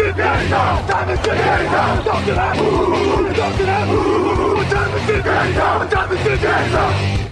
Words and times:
Time 0.00 0.08
is 0.08 0.14
ticking 0.14 0.48
down. 0.48 0.86
Time 0.86 1.10
is 1.10 1.18
ticking 1.18 1.36
down. 1.36 2.04
Time 2.04 2.18
is 2.18 2.26
ticking 5.06 5.22
down. 5.22 5.90
Time 5.90 6.12
is 6.12 6.22
ticking 6.22 6.42
down. 6.42 6.70
Time 6.70 7.24
is. 7.24 7.29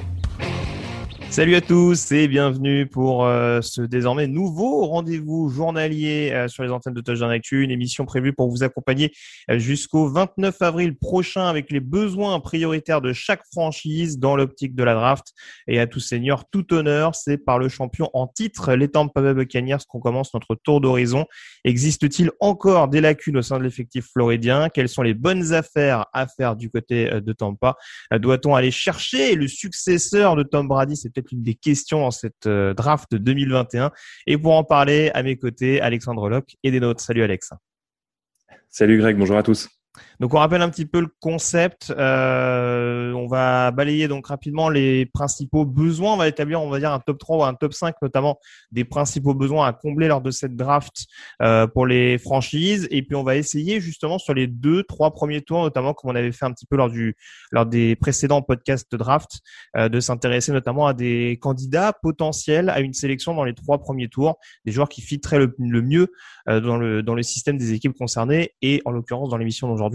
Salut 1.31 1.55
à 1.57 1.61
tous 1.61 2.11
et 2.11 2.27
bienvenue 2.27 2.87
pour 2.87 3.27
euh, 3.27 3.61
ce 3.61 3.83
désormais 3.83 4.27
nouveau 4.27 4.87
rendez-vous 4.87 5.51
journalier 5.51 6.31
euh, 6.33 6.49
sur 6.49 6.63
les 6.63 6.71
antennes 6.71 6.95
de 6.95 7.03
Touchdown 7.03 7.31
Actu, 7.31 7.63
une 7.63 7.71
émission 7.71 8.07
prévue 8.07 8.33
pour 8.33 8.51
vous 8.51 8.65
accompagner 8.65 9.13
euh, 9.51 9.59
jusqu'au 9.59 10.09
29 10.09 10.61
avril 10.63 10.97
prochain 10.97 11.47
avec 11.47 11.71
les 11.71 11.81
besoins 11.81 12.41
prioritaires 12.41 13.03
de 13.03 13.13
chaque 13.13 13.43
franchise 13.53 14.19
dans 14.19 14.37
l'optique 14.37 14.75
de 14.75 14.83
la 14.83 14.95
draft. 14.95 15.35
Et 15.69 15.79
à 15.79 15.87
tous 15.87 16.01
seigneurs, 16.01 16.49
tout 16.51 16.73
honneur, 16.73 17.15
c'est 17.15 17.37
par 17.37 17.59
le 17.59 17.69
champion 17.69 18.09
en 18.15 18.27
titre, 18.27 18.73
les 18.73 18.89
Tampa 18.89 19.21
Bay 19.21 19.35
Buccaneers, 19.35 19.85
qu'on 19.87 20.01
commence 20.01 20.33
notre 20.33 20.55
tour 20.55 20.81
d'horizon. 20.81 21.27
Existe-t-il 21.63 22.31
encore 22.41 22.89
des 22.89 23.03
lacunes 23.03 23.37
au 23.37 23.43
sein 23.43 23.59
de 23.59 23.65
l'effectif 23.65 24.07
floridien? 24.07 24.71
Quelles 24.71 24.89
sont 24.89 25.03
les 25.03 25.15
bonnes 25.15 25.53
affaires 25.53 26.07
à 26.15 26.27
faire 26.27 26.57
du 26.57 26.71
côté 26.71 27.21
de 27.21 27.33
Tampa? 27.35 27.77
Doit-on 28.13 28.55
aller 28.55 28.71
chercher 28.71 29.35
le 29.35 29.47
successeur 29.47 30.35
de 30.35 30.43
Tom 30.43 30.67
Brady? 30.67 30.97
Peut-être 31.23 31.33
une 31.33 31.43
des 31.43 31.55
questions 31.55 32.01
dans 32.01 32.11
cette 32.11 32.47
euh, 32.47 32.75
draft 32.75 33.15
2021. 33.15 33.91
Et 34.27 34.39
pour 34.39 34.55
en 34.55 34.65
parler, 34.65 35.11
à 35.15 35.23
mes 35.23 35.37
côtés, 35.37 35.81
Alexandre 35.81 36.29
Locke 36.29 36.57
et 36.63 36.71
des 36.71 36.81
nôtres. 36.81 37.01
Salut 37.01 37.23
Alex. 37.23 37.51
Salut 38.71 38.99
Greg, 38.99 39.17
bonjour 39.17 39.37
à 39.37 39.43
tous. 39.43 39.78
Donc 40.21 40.35
on 40.35 40.39
rappelle 40.39 40.63
un 40.63 40.71
petit 40.71 40.87
peu 40.87 41.01
le 41.01 41.09
concept. 41.21 41.93
Euh, 41.97 43.13
on 43.13 43.27
va 43.27 43.71
balayer 43.71 44.09
donc 44.09 44.27
rapidement 44.27 44.69
les 44.69 45.07
principaux 45.07 45.65
besoins. 45.65 46.15
On 46.15 46.17
va 46.17 46.29
établir, 46.29 46.61
on 46.61 46.71
va 46.71 46.79
dire, 46.79 46.93
un 46.93 47.01
top 47.01 47.19
3 47.19 47.37
ou 47.39 47.45
un 47.45 47.55
top 47.55 47.73
5 47.73 47.95
notamment 48.03 48.39
des 48.73 48.85
principaux 48.85 49.35
besoins 49.35 49.67
à 49.67 49.73
combler 49.73 50.09
lors 50.09 50.21
de 50.21 50.31
cette 50.31 50.57
draft 50.57 51.07
euh, 51.43 51.67
pour 51.67 51.87
les 51.87 52.19
franchises. 52.19 52.89
Et 52.91 53.03
puis 53.03 53.15
on 53.17 53.23
va 53.23 53.37
essayer 53.37 53.81
justement 53.81 54.19
sur 54.19 54.35
les 54.35 54.47
deux, 54.47 54.83
trois 54.83 55.13
premiers 55.13 55.43
tours, 55.43 55.63
notamment 55.63 55.95
comme 55.95 56.11
on 56.11 56.15
avait 56.15 56.33
fait 56.33 56.45
un 56.45 56.53
petit 56.53 56.67
peu 56.67 56.77
lors 56.77 56.91
du 56.91 57.17
lors 57.53 57.67
des 57.67 57.97
précédents 57.97 58.43
podcasts 58.43 58.91
de 58.91 58.97
draft, 58.97 59.41
euh, 59.77 59.89
de 59.89 60.01
s'intéresser 60.01 60.53
notamment 60.53 60.87
à 60.87 60.95
des 60.95 61.39
candidats 61.41 61.93
potentiels 61.93 62.71
à 62.71 62.81
une 62.81 62.93
sélection 62.93 63.35
dans 63.35 63.45
les 63.45 63.55
trois 63.55 63.79
premiers 63.79 64.09
tours, 64.09 64.39
des 64.65 64.73
joueurs 64.73 64.89
qui 64.89 65.01
fitteraient 65.01 65.39
le, 65.39 65.55
le 65.59 65.83
mieux 65.83 66.13
euh, 66.49 66.61
dans 66.61 66.77
le 66.77 67.03
dans 67.03 67.15
le 67.15 67.23
système 67.23 67.59
des 67.59 67.73
équipes 67.73 67.97
concernées 67.97 68.55
et 68.63 68.83
en 68.85 68.91
l'occurrence 68.91 69.29
dans 69.29 69.37
l'émission 69.37 69.69
d'aujourd'hui 69.69 69.88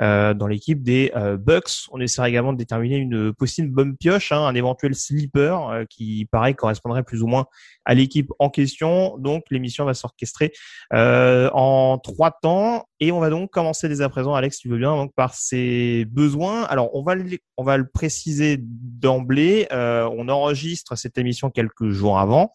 euh, 0.00 0.34
dans 0.34 0.46
l'équipe 0.46 0.82
des 0.82 1.12
euh, 1.16 1.36
Bucks. 1.36 1.86
On 1.90 2.00
essaiera 2.00 2.28
également 2.28 2.52
de 2.52 2.58
déterminer 2.58 2.96
une 2.96 3.32
possible 3.32 3.68
bonne 3.68 3.96
pioche, 3.96 4.32
hein, 4.32 4.44
un 4.44 4.54
éventuel 4.54 4.94
sleeper 4.94 5.68
euh, 5.68 5.84
qui, 5.88 6.26
pareil, 6.30 6.54
correspondrait 6.54 7.02
plus 7.02 7.22
ou 7.22 7.26
moins 7.26 7.46
à 7.84 7.94
l'équipe 7.94 8.30
en 8.38 8.50
question. 8.50 9.16
Donc, 9.18 9.44
l'émission 9.50 9.84
va 9.84 9.94
s'orchestrer 9.94 10.52
en 10.92 11.98
trois 12.02 12.30
temps 12.30 12.84
et 13.00 13.10
on 13.12 13.18
va 13.18 13.30
donc 13.30 13.50
commencer 13.50 13.88
dès 13.88 14.00
à 14.00 14.08
présent, 14.08 14.34
Alex, 14.34 14.58
tu 14.58 14.68
veux 14.68 14.78
bien, 14.78 14.94
donc 14.94 15.12
par 15.14 15.34
ses 15.34 16.04
besoins. 16.06 16.62
Alors, 16.64 16.94
on 16.94 17.02
va 17.02 17.14
on 17.56 17.64
va 17.64 17.76
le 17.76 17.88
préciser 17.88 18.58
d'emblée. 18.60 19.66
on 19.70 20.28
enregistre 20.28 20.96
cette 20.96 21.18
émission 21.18 21.50
quelques 21.50 21.90
jours 21.90 22.18
avant. 22.18 22.52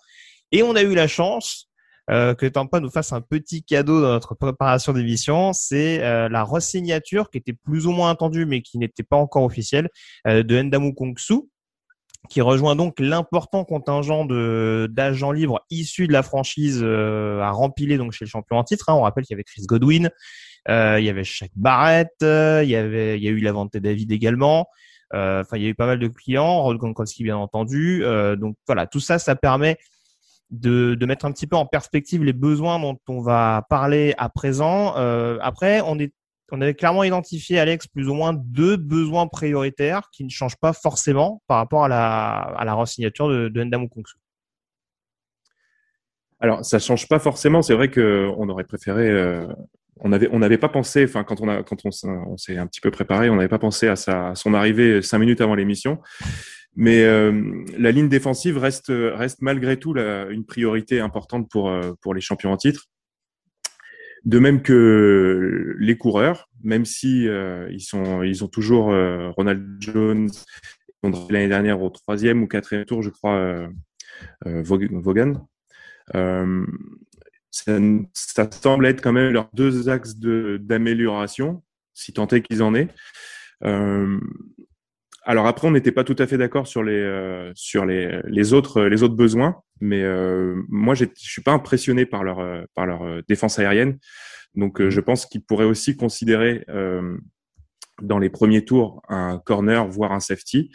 Et 0.52 0.64
on 0.64 0.76
a 0.76 0.82
eu 0.82 0.96
la 0.96 1.08
chance 1.08 1.67
euh, 2.10 2.36
que 2.36 2.46
Tampa 2.46 2.80
nous 2.80 2.90
fasse 2.90 3.12
un 3.12 3.22
petit 3.22 3.64
cadeau 3.64 4.02
dans 4.02 4.10
notre 4.10 4.34
préparation 4.34 4.94
d'émission. 4.94 5.52
C'est 5.52 6.04
euh, 6.04 6.30
la 6.30 6.44
resignature 6.44 7.30
qui 7.30 7.38
était 7.38 7.54
plus 7.54 7.86
ou 7.86 7.92
moins 7.92 8.12
attendue, 8.12 8.46
mais 8.46 8.62
qui 8.62 8.78
n'était 8.78 9.04
pas 9.04 9.18
encore 9.18 9.44
officielle, 9.44 9.90
euh, 10.26 10.42
de 10.42 10.62
Ndamu 10.62 10.94
Kongsu, 10.94 11.50
qui 12.30 12.40
rejoint 12.40 12.78
donc 12.78 13.00
l'important 13.00 13.66
contingent 13.66 14.26
de 14.26 14.90
d'agents 14.92 15.34
libres 15.34 15.66
issus 15.70 16.08
de 16.08 16.14
la 16.14 16.24
franchise 16.24 16.84
à 16.84 17.52
rempiler 17.52 17.98
donc 17.98 18.12
chez 18.14 18.26
le 18.26 18.30
champion 18.30 18.58
en 18.58 18.64
titre. 18.64 18.90
Hein. 18.90 18.94
On 18.96 19.02
rappelle 19.02 19.24
qu'il 19.26 19.34
y 19.34 19.36
avait 19.36 19.44
Chris 19.44 19.64
Godwin, 19.66 20.10
il 20.68 20.74
y 20.74 21.10
avait 21.10 21.24
Shaq 21.24 21.52
Barrett, 21.56 22.12
il 22.22 22.70
y 22.70 22.76
avait 22.76 23.18
il 23.18 23.24
y 23.24 23.28
a 23.28 23.32
eu 23.32 23.40
Lavante 23.40 23.78
David 23.78 24.12
également. 24.12 24.68
Enfin, 25.14 25.56
il 25.56 25.64
y 25.64 25.66
a 25.68 25.70
eu 25.70 25.76
pas 25.76 25.86
mal 25.86 26.00
de 26.00 26.08
clients, 26.10 26.64
Rod 26.64 26.78
Gronkowski 26.78 27.24
bien 27.24 27.38
entendu. 27.38 28.04
donc 28.38 28.58
voilà, 28.66 28.88
tout 28.88 29.00
ça, 29.00 29.20
ça 29.20 29.36
permet 29.38 29.78
de, 30.50 30.96
de, 30.96 31.06
mettre 31.06 31.26
un 31.26 31.32
petit 31.32 31.48
peu 31.48 31.56
en 31.56 31.66
perspective 31.66 32.24
les 32.24 32.34
besoins 32.34 32.80
dont 32.80 32.98
on 33.08 33.22
va 33.22 33.66
parler 33.70 34.14
à 34.18 34.30
présent. 34.30 34.96
Euh, 34.98 35.38
après, 35.42 35.82
on 35.82 36.00
est 36.00 36.14
on 36.52 36.62
avait 36.62 36.74
clairement 36.74 37.04
identifié, 37.04 37.60
Alex, 37.60 37.88
plus 37.88 38.08
ou 38.08 38.14
moins 38.14 38.34
deux 38.34 38.78
besoins 38.78 39.28
prioritaires 39.28 40.10
qui 40.14 40.24
ne 40.24 40.30
changent 40.30 40.56
pas 40.56 40.74
forcément 40.74 41.42
par 41.48 41.58
rapport 41.58 41.84
à 41.84 41.88
la, 41.90 42.38
à 42.38 42.64
la 42.64 42.74
re-signature 42.74 43.28
de, 43.28 43.50
de 43.50 43.88
Kongsu. 43.88 44.16
Alors, 46.40 46.64
ça 46.64 46.80
change 46.80 47.08
pas 47.08 47.20
forcément. 47.20 47.62
C'est 47.62 47.74
vrai 47.74 47.90
qu'on 47.90 48.48
aurait 48.48 48.64
préféré. 48.64 49.10
Euh, 49.10 49.48
on 50.00 50.14
avait, 50.14 50.30
on 50.32 50.40
n'avait 50.40 50.60
pas 50.60 50.70
pensé. 50.70 51.04
Enfin, 51.04 51.24
quand 51.24 51.42
on 51.42 51.50
a, 51.50 51.64
quand 51.64 51.78
on, 51.84 51.90
on 52.06 52.38
s'est 52.38 52.58
un 52.58 52.68
petit 52.68 52.82
peu 52.82 52.92
préparé, 52.92 53.30
on 53.30 53.36
n'avait 53.36 53.48
pas 53.48 53.60
pensé 53.60 53.88
à, 53.88 53.96
sa, 53.96 54.30
à 54.30 54.36
son 54.36 54.54
arrivée 54.54 55.02
cinq 55.02 55.18
minutes 55.20 55.42
avant 55.42 55.56
l'émission. 55.56 56.00
Mais 56.80 57.04
euh, 57.04 57.66
la 57.76 57.92
ligne 57.92 58.08
défensive 58.08 58.60
reste, 58.60 58.94
reste 58.94 59.42
malgré 59.42 59.78
tout 59.78 59.96
la, 59.96 60.28
une 60.28 60.46
priorité 60.46 61.00
importante 61.00 61.50
pour, 61.50 61.70
euh, 61.70 61.94
pour 62.02 62.14
les 62.14 62.22
champions 62.22 62.52
en 62.52 62.58
titre. 62.58 62.86
De 64.26 64.38
même 64.38 64.62
que 64.62 65.76
les 65.80 65.98
coureurs, 65.98 66.50
même 66.64 66.86
si 66.86 67.28
euh, 67.28 67.68
ils 67.72 67.82
sont, 67.82 68.22
ils 68.22 68.44
ont 68.44 68.48
toujours 68.48 68.94
Ronald 69.36 69.66
Jones 69.80 70.30
l'année 71.30 71.48
dernière 71.48 71.82
au 71.82 71.90
troisième 71.90 72.44
ou 72.44 72.48
quatrième 72.48 72.86
tour, 72.86 73.02
je 73.02 73.10
crois, 73.10 73.70
Vaughan. 74.46 75.48
Ça, 76.14 77.80
ça, 78.14 78.52
semble 78.52 78.86
être 78.86 79.02
quand 79.02 79.14
même 79.14 79.32
leurs 79.32 79.50
deux 79.54 79.90
axes 79.90 80.18
d'amélioration, 80.18 81.64
si 81.94 82.14
tant 82.14 82.28
est 82.28 82.42
qu'ils 82.42 82.62
en 82.62 82.76
aient. 82.76 82.90
Alors 85.30 85.46
après, 85.46 85.68
on 85.68 85.72
n'était 85.72 85.92
pas 85.92 86.06
tout 86.06 86.16
à 86.20 86.26
fait 86.26 86.38
d'accord 86.38 86.68
sur 86.68 86.84
les 86.84 86.94
euh, 86.94 87.52
sur 87.54 87.86
les, 87.86 88.22
les 88.28 88.54
autres 88.54 88.84
les 88.84 89.04
autres 89.04 89.18
besoins, 89.18 89.62
mais 89.82 90.02
euh, 90.02 90.56
moi 90.70 90.96
je 90.96 91.04
suis 91.16 91.42
pas 91.42 91.52
impressionné 91.52 92.06
par 92.06 92.24
leur 92.24 92.40
euh, 92.40 92.64
par 92.76 92.86
leur 92.86 93.22
défense 93.28 93.60
aérienne, 93.60 94.00
donc 94.56 94.82
je 94.88 95.02
pense 95.02 95.26
qu'ils 95.26 95.44
pourraient 95.44 95.66
aussi 95.66 95.98
considérer 95.98 96.66
dans 98.02 98.20
les 98.20 98.30
premiers 98.30 98.64
tours 98.64 99.02
un 99.10 99.40
corner 99.40 99.86
voire 99.90 100.14
un 100.14 100.22
safety. 100.22 100.72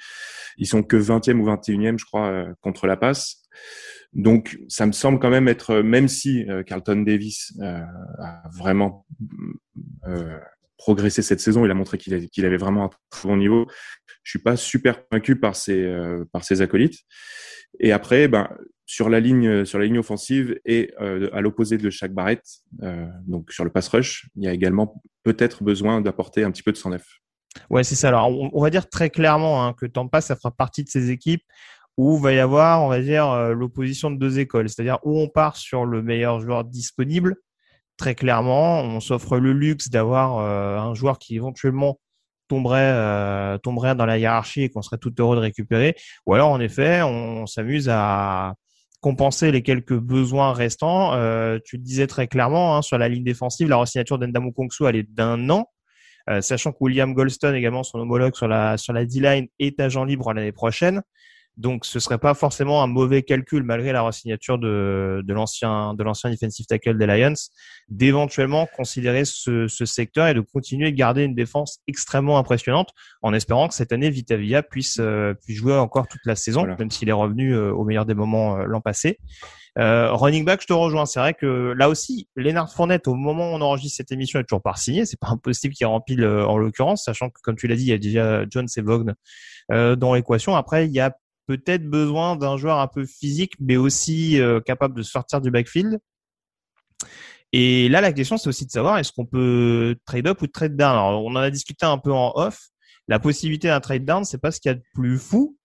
Ils 0.58 0.66
sont 0.66 0.82
que 0.82 0.98
20e 0.98 1.38
ou 1.40 1.46
21e, 1.46 1.98
je 1.98 2.04
crois, 2.04 2.44
contre 2.60 2.86
la 2.86 2.98
passe. 2.98 3.42
Donc, 4.12 4.58
ça 4.68 4.84
me 4.84 4.92
semble 4.92 5.18
quand 5.18 5.30
même 5.30 5.48
être, 5.48 5.76
même 5.76 6.08
si 6.08 6.44
Carlton 6.66 7.02
Davis 7.06 7.54
a 7.62 8.42
vraiment 8.54 9.06
progressé 10.82 11.22
cette 11.22 11.38
saison, 11.38 11.64
il 11.64 11.70
a 11.70 11.74
montré 11.74 11.96
qu'il 11.96 12.44
avait 12.44 12.56
vraiment 12.56 12.86
un 12.86 12.90
très 13.08 13.28
bon 13.28 13.36
niveau. 13.36 13.68
Je 14.24 14.30
suis 14.30 14.40
pas 14.40 14.56
super 14.56 15.06
convaincu 15.06 15.38
par 15.38 15.54
ses 15.54 15.88
par 16.32 16.42
ses 16.42 16.60
acolytes. 16.60 16.98
Et 17.78 17.92
après, 17.92 18.26
ben, 18.26 18.48
sur 18.92 19.08
la 19.08 19.20
ligne 19.20 19.64
sur 19.64 19.78
la 19.78 19.86
ligne 19.86 19.98
offensive 19.98 20.60
et 20.64 20.92
euh, 21.00 21.30
à 21.32 21.40
l'opposé 21.40 21.78
de 21.78 21.88
Shaq 21.88 22.12
Barrett, 22.12 22.42
euh, 22.82 23.06
donc 23.26 23.52
sur 23.52 23.64
le 23.64 23.70
pass 23.70 23.88
rush, 23.88 24.28
il 24.36 24.44
y 24.44 24.48
a 24.48 24.52
également 24.52 25.02
peut-être 25.22 25.62
besoin 25.62 26.00
d'apporter 26.02 26.44
un 26.44 26.50
petit 26.50 26.62
peu 26.62 26.72
de 26.72 26.76
109. 26.76 27.02
Ouais, 27.70 27.84
c'est 27.84 27.94
ça. 27.94 28.08
Alors, 28.08 28.28
on, 28.28 28.62
va 28.62 28.70
dire 28.70 28.88
très 28.88 29.08
clairement 29.08 29.66
hein, 29.66 29.74
que 29.74 29.86
Tampa, 29.86 30.20
ça 30.20 30.36
fera 30.36 30.50
partie 30.50 30.84
de 30.84 30.88
ces 30.88 31.10
équipes 31.10 31.42
où 31.96 32.18
va 32.18 32.32
y 32.32 32.38
avoir, 32.38 32.82
on 32.82 32.88
va 32.88 33.00
dire, 33.00 33.30
euh, 33.30 33.54
l'opposition 33.54 34.10
de 34.10 34.18
deux 34.18 34.38
écoles. 34.38 34.68
C'est-à-dire 34.68 34.98
où 35.04 35.18
on 35.18 35.28
part 35.28 35.56
sur 35.56 35.84
le 35.84 36.02
meilleur 36.02 36.40
joueur 36.40 36.64
disponible. 36.64 37.36
Très 37.96 38.14
clairement, 38.14 38.80
on 38.80 39.00
s'offre 39.00 39.38
le 39.38 39.52
luxe 39.52 39.88
d'avoir 39.88 40.38
un 40.38 40.94
joueur 40.94 41.18
qui 41.18 41.36
éventuellement 41.36 41.98
tomberait, 42.52 42.92
euh, 42.92 43.56
tomberait 43.56 43.94
dans 43.94 44.04
la 44.04 44.18
hiérarchie 44.18 44.62
et 44.62 44.68
qu'on 44.68 44.82
serait 44.82 44.98
tout 44.98 45.12
heureux 45.18 45.36
de 45.36 45.40
récupérer. 45.40 45.96
Ou 46.26 46.34
alors, 46.34 46.50
en 46.50 46.60
effet, 46.60 47.00
on, 47.02 47.46
s'amuse 47.46 47.88
à 47.90 48.54
compenser 49.00 49.50
les 49.50 49.62
quelques 49.62 49.98
besoins 49.98 50.52
restants. 50.52 51.14
Euh, 51.14 51.58
tu 51.64 51.76
le 51.76 51.82
disais 51.82 52.06
très 52.06 52.28
clairement, 52.28 52.76
hein, 52.76 52.82
sur 52.82 52.98
la 52.98 53.08
ligne 53.08 53.24
défensive, 53.24 53.68
la 53.68 53.84
signature 53.86 54.18
d'Endamu 54.18 54.52
Kongsu, 54.52 54.84
elle 54.86 55.02
d'un 55.08 55.48
an. 55.48 55.66
Euh, 56.30 56.40
sachant 56.40 56.72
que 56.72 56.78
William 56.80 57.14
Goldstone, 57.14 57.54
également 57.54 57.82
son 57.82 57.98
homologue 57.98 58.36
sur 58.36 58.46
la 58.46 58.76
sur 58.76 58.92
la 58.92 59.04
D-line, 59.04 59.48
est 59.58 59.80
agent 59.80 60.04
libre 60.04 60.32
l'année 60.32 60.52
prochaine. 60.52 61.02
Donc 61.58 61.84
ce 61.84 62.00
serait 62.00 62.18
pas 62.18 62.32
forcément 62.32 62.82
un 62.82 62.86
mauvais 62.86 63.22
calcul 63.22 63.62
malgré 63.62 63.92
la 63.92 64.10
signature 64.10 64.58
de, 64.58 65.22
de 65.22 65.34
l'ancien 65.34 65.92
de 65.92 66.02
l'ancien 66.02 66.30
defensive 66.30 66.64
tackle 66.64 66.96
des 66.96 67.06
Lions 67.06 67.34
d'éventuellement 67.88 68.66
considérer 68.74 69.26
ce, 69.26 69.68
ce, 69.68 69.84
secteur 69.84 70.28
et 70.28 70.34
de 70.34 70.40
continuer 70.40 70.90
de 70.90 70.96
garder 70.96 71.24
une 71.24 71.34
défense 71.34 71.80
extrêmement 71.86 72.38
impressionnante 72.38 72.92
en 73.20 73.34
espérant 73.34 73.68
que 73.68 73.74
cette 73.74 73.92
année 73.92 74.08
Vitavia 74.08 74.62
puisse 74.62 74.96
euh, 74.98 75.34
puisse 75.44 75.58
jouer 75.58 75.74
encore 75.74 76.08
toute 76.08 76.24
la 76.24 76.36
saison 76.36 76.64
même 76.78 76.90
s'il 76.90 77.10
est 77.10 77.12
revenu 77.12 77.54
euh, 77.54 77.70
au 77.70 77.84
meilleur 77.84 78.06
des 78.06 78.14
moments 78.14 78.56
euh, 78.56 78.64
l'an 78.64 78.80
passé. 78.80 79.18
running 79.76 80.46
back, 80.46 80.62
je 80.62 80.66
te 80.68 80.72
rejoins. 80.72 81.04
C'est 81.04 81.20
vrai 81.20 81.34
que 81.34 81.74
là 81.76 81.88
aussi, 81.88 82.28
Leonard 82.34 82.72
Fournette, 82.72 83.08
au 83.08 83.14
moment 83.14 83.52
où 83.52 83.54
on 83.54 83.60
enregistre 83.60 83.96
cette 83.98 84.12
émission, 84.12 84.40
est 84.40 84.44
toujours 84.44 84.62
pas 84.62 84.76
signé. 84.76 85.06
C'est 85.06 85.18
pas 85.18 85.28
impossible 85.28 85.74
qu'il 85.74 85.86
rempile 85.86 86.26
en 86.26 86.58
l'occurrence, 86.58 87.04
sachant 87.04 87.30
que 87.30 87.40
comme 87.42 87.56
tu 87.56 87.68
l'as 87.68 87.76
dit, 87.76 87.84
il 87.84 87.88
y 87.88 87.92
a 87.92 87.98
déjà 87.98 88.44
John 88.50 88.68
Sevogn 88.68 89.14
dans 89.70 90.14
l'équation. 90.14 90.56
Après, 90.56 90.86
il 90.86 90.92
y 90.92 91.00
a 91.00 91.16
peut-être 91.46 91.88
besoin 91.88 92.36
d'un 92.36 92.56
joueur 92.56 92.78
un 92.78 92.88
peu 92.88 93.04
physique, 93.04 93.52
mais 93.60 93.76
aussi 93.76 94.40
euh, 94.40 94.60
capable 94.60 94.94
de 94.96 95.02
sortir 95.02 95.40
du 95.40 95.50
backfield. 95.50 95.98
Et 97.52 97.88
là, 97.88 98.00
la 98.00 98.12
question, 98.12 98.38
c'est 98.38 98.48
aussi 98.48 98.64
de 98.64 98.70
savoir 98.70 98.98
est-ce 98.98 99.12
qu'on 99.12 99.26
peut 99.26 99.96
trade 100.06 100.26
up 100.26 100.40
ou 100.40 100.46
trade 100.46 100.76
down? 100.76 100.92
Alors, 100.92 101.24
on 101.24 101.30
en 101.30 101.36
a 101.36 101.50
discuté 101.50 101.84
un 101.84 101.98
peu 101.98 102.12
en 102.12 102.32
off. 102.34 102.58
La 103.08 103.18
possibilité 103.18 103.68
d'un 103.68 103.80
trade 103.80 104.04
down, 104.04 104.24
c'est 104.24 104.40
pas 104.40 104.50
ce 104.50 104.60
qu'il 104.60 104.70
y 104.70 104.72
a 104.72 104.76
de 104.76 104.82
plus 104.94 105.18
fou. 105.18 105.56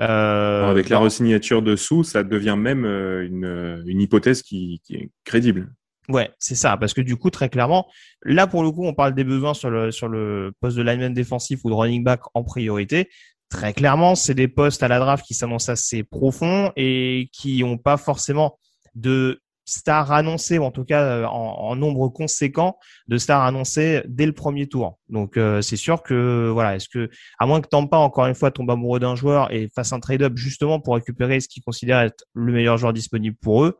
Euh, 0.00 0.70
Avec 0.70 0.88
la 0.88 0.98
resignature 0.98 1.62
dessous, 1.62 2.04
ça 2.04 2.24
devient 2.24 2.56
même 2.58 2.84
euh, 2.84 3.26
une, 3.26 3.84
une 3.86 4.00
hypothèse 4.00 4.42
qui, 4.42 4.80
qui, 4.84 4.94
est 4.94 5.10
crédible. 5.24 5.72
Ouais, 6.08 6.30
c'est 6.38 6.54
ça, 6.54 6.76
parce 6.76 6.94
que 6.94 7.00
du 7.02 7.16
coup, 7.16 7.30
très 7.30 7.48
clairement, 7.48 7.86
là 8.24 8.46
pour 8.46 8.62
le 8.62 8.70
coup, 8.70 8.84
on 8.84 8.94
parle 8.94 9.14
des 9.14 9.24
besoins 9.24 9.54
sur 9.54 9.70
le 9.70 9.92
sur 9.92 10.08
le 10.08 10.52
poste 10.58 10.76
de 10.76 10.82
lineman 10.82 11.12
défensif 11.12 11.60
ou 11.64 11.70
de 11.70 11.74
running 11.74 12.02
back 12.02 12.22
en 12.34 12.42
priorité. 12.42 13.08
Très 13.50 13.72
clairement, 13.74 14.14
c'est 14.14 14.34
des 14.34 14.48
postes 14.48 14.82
à 14.82 14.88
la 14.88 15.00
draft 15.00 15.26
qui 15.26 15.34
s'annoncent 15.34 15.72
assez 15.72 16.04
profonds 16.04 16.72
et 16.76 17.28
qui 17.32 17.62
n'ont 17.62 17.78
pas 17.78 17.96
forcément 17.96 18.58
de 18.94 19.40
stars 19.64 20.12
annoncées, 20.12 20.58
ou 20.58 20.64
en 20.64 20.70
tout 20.70 20.84
cas 20.84 21.02
euh, 21.02 21.26
en, 21.26 21.76
nombre 21.76 22.08
conséquent 22.08 22.78
de 23.08 23.18
stars 23.18 23.42
annoncées 23.42 24.02
dès 24.06 24.26
le 24.26 24.32
premier 24.32 24.68
tour. 24.68 24.98
Donc 25.08 25.36
euh, 25.36 25.62
c'est 25.62 25.76
sûr 25.76 26.02
que 26.02 26.50
voilà, 26.52 26.76
est-ce 26.76 26.88
que 26.88 27.10
à 27.38 27.46
moins 27.46 27.60
que 27.60 27.68
Tampa 27.68 27.96
encore 27.96 28.26
une 28.26 28.34
fois 28.34 28.50
tombe 28.50 28.70
amoureux 28.70 29.00
d'un 29.00 29.14
joueur 29.14 29.52
et 29.52 29.68
fasse 29.74 29.92
un 29.92 30.00
trade-up 30.00 30.36
justement 30.36 30.80
pour 30.80 30.94
récupérer 30.94 31.40
ce 31.40 31.48
qu'il 31.48 31.62
considère 31.62 32.00
être 32.00 32.24
le 32.34 32.52
meilleur 32.52 32.78
joueur 32.78 32.92
disponible 32.92 33.36
pour 33.40 33.64
eux, 33.64 33.78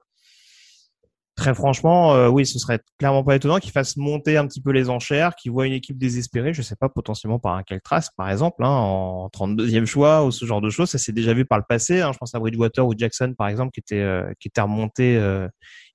très 1.41 1.55
franchement, 1.55 2.15
euh, 2.15 2.29
oui, 2.29 2.45
ce 2.45 2.59
serait 2.59 2.81
clairement 2.99 3.25
pas 3.25 3.35
étonnant 3.35 3.59
qu'ils 3.59 3.73
fassent 3.73 3.97
monter 3.97 4.37
un 4.37 4.47
petit 4.47 4.61
peu 4.61 4.73
les 4.73 4.91
enchères, 4.91 5.35
qu'ils 5.35 5.51
voient 5.51 5.67
une 5.67 5.73
équipe 5.73 5.97
désespérée, 5.97 6.53
je 6.53 6.61
sais 6.61 6.77
pas, 6.77 6.91
potentiellement 6.91 7.39
par 7.39 7.55
un 7.55 7.63
trace, 7.83 8.11
par 8.15 8.31
exemple, 8.31 8.63
hein, 8.63 8.69
en 8.69 9.29
32e 9.29 9.87
choix 9.87 10.23
ou 10.27 10.33
ce 10.33 10.45
genre 10.45 10.61
de 10.61 10.69
choses. 10.69 10.91
Ça 10.91 10.99
s'est 10.99 11.13
déjà 11.13 11.33
vu 11.33 11.47
par 11.47 11.57
le 11.57 11.65
passé. 11.67 12.03
Hein. 12.03 12.13
je 12.13 12.19
pense 12.19 12.35
à 12.35 12.39
Bridgewater 12.39 12.87
ou 12.87 12.93
Jackson, 12.95 13.35
par 13.37 13.49
exemple, 13.49 13.73
qui 13.73 13.81
était 13.81 14.03
euh, 14.03 14.31
qui 14.39 14.51
remonté 14.61 15.17
euh, 15.17 15.49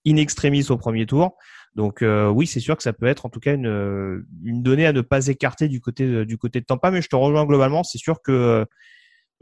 in 0.07 0.15
extremis 0.15 0.71
au 0.71 0.77
premier 0.77 1.05
tour. 1.05 1.35
Donc 1.75 2.03
oui, 2.03 2.47
c'est 2.47 2.61
sûr 2.61 2.77
que 2.77 2.83
ça 2.83 2.93
peut 2.93 3.05
être 3.05 3.25
en 3.25 3.29
tout 3.29 3.41
cas 3.41 3.53
une, 3.53 4.23
donnée 4.41 4.87
à 4.87 4.93
ne 4.93 5.01
pas 5.01 5.27
écarter 5.27 5.67
du 5.67 5.81
côté 5.81 6.25
du 6.25 6.37
côté 6.37 6.61
de 6.61 6.65
Tampa, 6.65 6.89
mais 6.89 7.01
je 7.01 7.09
te 7.09 7.17
rejoins 7.17 7.45
globalement. 7.45 7.83
C'est 7.83 7.97
sûr 7.97 8.21
que 8.23 8.65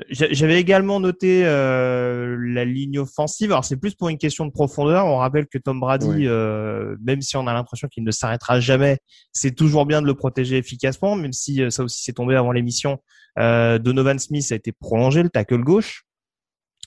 j'avais 0.10 0.60
également 0.60 1.00
noté 1.00 1.44
euh, 1.46 2.36
la 2.40 2.66
ligne 2.66 3.00
offensive. 3.00 3.52
Alors 3.52 3.64
c'est 3.64 3.78
plus 3.78 3.94
pour 3.94 4.10
une 4.10 4.18
question 4.18 4.46
de 4.46 4.52
profondeur. 4.52 5.06
On 5.06 5.18
rappelle 5.18 5.46
que 5.46 5.60
Tom 5.60 5.80
Brady, 5.80 6.28
euh, 6.28 6.96
même 7.04 7.22
si 7.22 7.38
on 7.38 7.46
a 7.46 7.54
l'impression 7.54 7.88
qu'il 7.88 8.04
ne 8.04 8.12
s'arrêtera 8.12 8.60
jamais, 8.60 8.98
c'est 9.34 9.54
toujours 9.54 9.86
bien 9.86 10.02
de 10.02 10.08
le 10.08 10.16
protéger 10.16 10.58
efficacement. 10.58 11.16
Même 11.16 11.34
si 11.34 11.62
euh, 11.62 11.70
ça 11.70 11.84
aussi 11.84 12.04
s'est 12.04 12.14
tombé 12.14 12.36
avant 12.36 12.52
l'émission, 12.52 13.00
Donovan 13.38 14.20
Smith 14.20 14.48
a 14.52 14.56
été 14.56 14.72
prolongé, 14.72 15.24
le 15.24 15.30
tackle 15.30 15.64
gauche. 15.64 16.06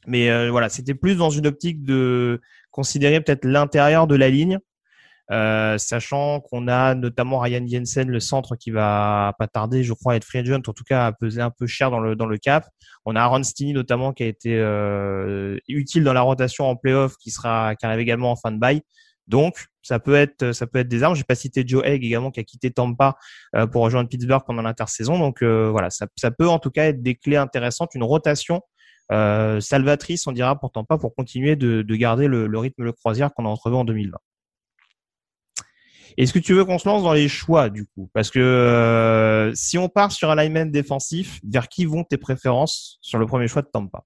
Mais 0.07 0.49
voilà, 0.49 0.69
c'était 0.69 0.95
plus 0.95 1.17
dans 1.17 1.31
une 1.31 1.49
optique 1.49 1.83
de 1.83 2.41
considérer 2.71 3.21
peut-être 3.21 3.45
l'intérieur 3.45 4.07
de 4.07 4.15
la 4.15 4.31
ligne 4.31 4.61
euh, 5.33 5.77
sachant 5.77 6.41
qu'on 6.41 6.69
a 6.69 6.95
notamment 6.95 7.41
Ryan 7.41 7.67
Jensen, 7.67 8.09
le 8.09 8.21
centre 8.21 8.55
qui 8.55 8.71
va 8.71 9.35
pas 9.39 9.49
tarder, 9.49 9.83
je 9.83 9.93
crois, 9.93 10.15
être 10.17 10.25
free 10.25 10.39
agent, 10.39 10.61
en 10.67 10.73
tout 10.73 10.85
cas 10.85 11.07
à 11.07 11.13
peser 11.13 11.41
un 11.41 11.51
peu 11.51 11.67
cher 11.67 11.91
dans 11.91 11.99
le 12.01 12.15
dans 12.15 12.27
le 12.27 12.39
cap. 12.39 12.69
On 13.05 13.17
a 13.17 13.21
Aaron 13.21 13.43
Stinney 13.43 13.73
notamment 13.73 14.13
qui 14.13 14.23
a 14.23 14.27
été 14.27 14.57
euh, 14.57 15.59
utile 15.69 16.05
dans 16.05 16.13
la 16.13 16.21
rotation 16.21 16.69
en 16.69 16.77
playoff, 16.77 17.17
qui 17.17 17.31
sera 17.31 17.75
qui 17.75 17.87
arrive 17.87 18.01
également 18.01 18.31
en 18.31 18.37
fin 18.37 18.53
de 18.53 18.59
bail. 18.59 18.83
Donc 19.27 19.67
ça 19.83 19.99
peut 19.99 20.15
être 20.15 20.53
ça 20.53 20.69
peut 20.69 20.79
être 20.79 20.89
des 20.89 21.03
armes. 21.03 21.17
J'ai 21.17 21.25
pas 21.25 21.35
cité 21.35 21.65
Joe 21.67 21.85
Egg 21.85 22.05
également 22.05 22.31
qui 22.31 22.39
a 22.39 22.45
quitté 22.45 22.71
Tampa 22.71 23.17
euh, 23.57 23.67
pour 23.67 23.83
rejoindre 23.83 24.09
Pittsburgh 24.09 24.43
pendant 24.47 24.63
l'intersaison. 24.63 25.19
Donc 25.19 25.43
voilà, 25.43 25.91
ça, 25.91 26.07
ça 26.17 26.31
peut 26.31 26.49
en 26.49 26.61
tout 26.61 26.71
cas 26.71 26.85
être 26.87 27.03
des 27.03 27.17
clés 27.17 27.37
intéressantes, 27.37 27.95
une 27.95 28.05
rotation 28.05 28.63
salvatrice, 29.11 30.27
on 30.27 30.33
dira 30.33 30.59
pourtant 30.59 30.85
pas 30.85 30.99
pour 30.99 31.15
continuer 31.15 31.57
de, 31.57 31.83
de 31.83 31.97
garder 31.97 32.27
le, 32.29 32.47
le 32.47 32.59
rythme 32.59 32.85
le 32.85 32.93
croisière 32.93 33.33
qu'on 33.35 33.47
a 33.47 33.49
entrevu 33.49 33.77
en 33.77 33.85
2020. 33.85 34.19
Est-ce 36.17 36.33
que 36.33 36.39
tu 36.39 36.55
veux 36.55 36.65
qu'on 36.65 36.79
se 36.79 36.89
lance 36.89 37.03
dans 37.03 37.13
les 37.13 37.29
choix 37.29 37.69
du 37.69 37.87
coup? 37.87 38.09
Parce 38.15 38.31
que 38.31 38.39
euh, 38.39 39.55
si 39.55 39.77
on 39.77 39.89
part 39.89 40.13
sur 40.13 40.31
un 40.31 40.37
lineman 40.37 40.71
défensif, 40.71 41.41
vers 41.47 41.69
qui 41.69 41.85
vont 41.85 42.05
tes 42.05 42.17
préférences 42.17 42.99
sur 43.03 43.19
le 43.19 43.27
premier 43.27 43.49
choix 43.49 43.63
de 43.63 43.69
Tampa? 43.71 44.05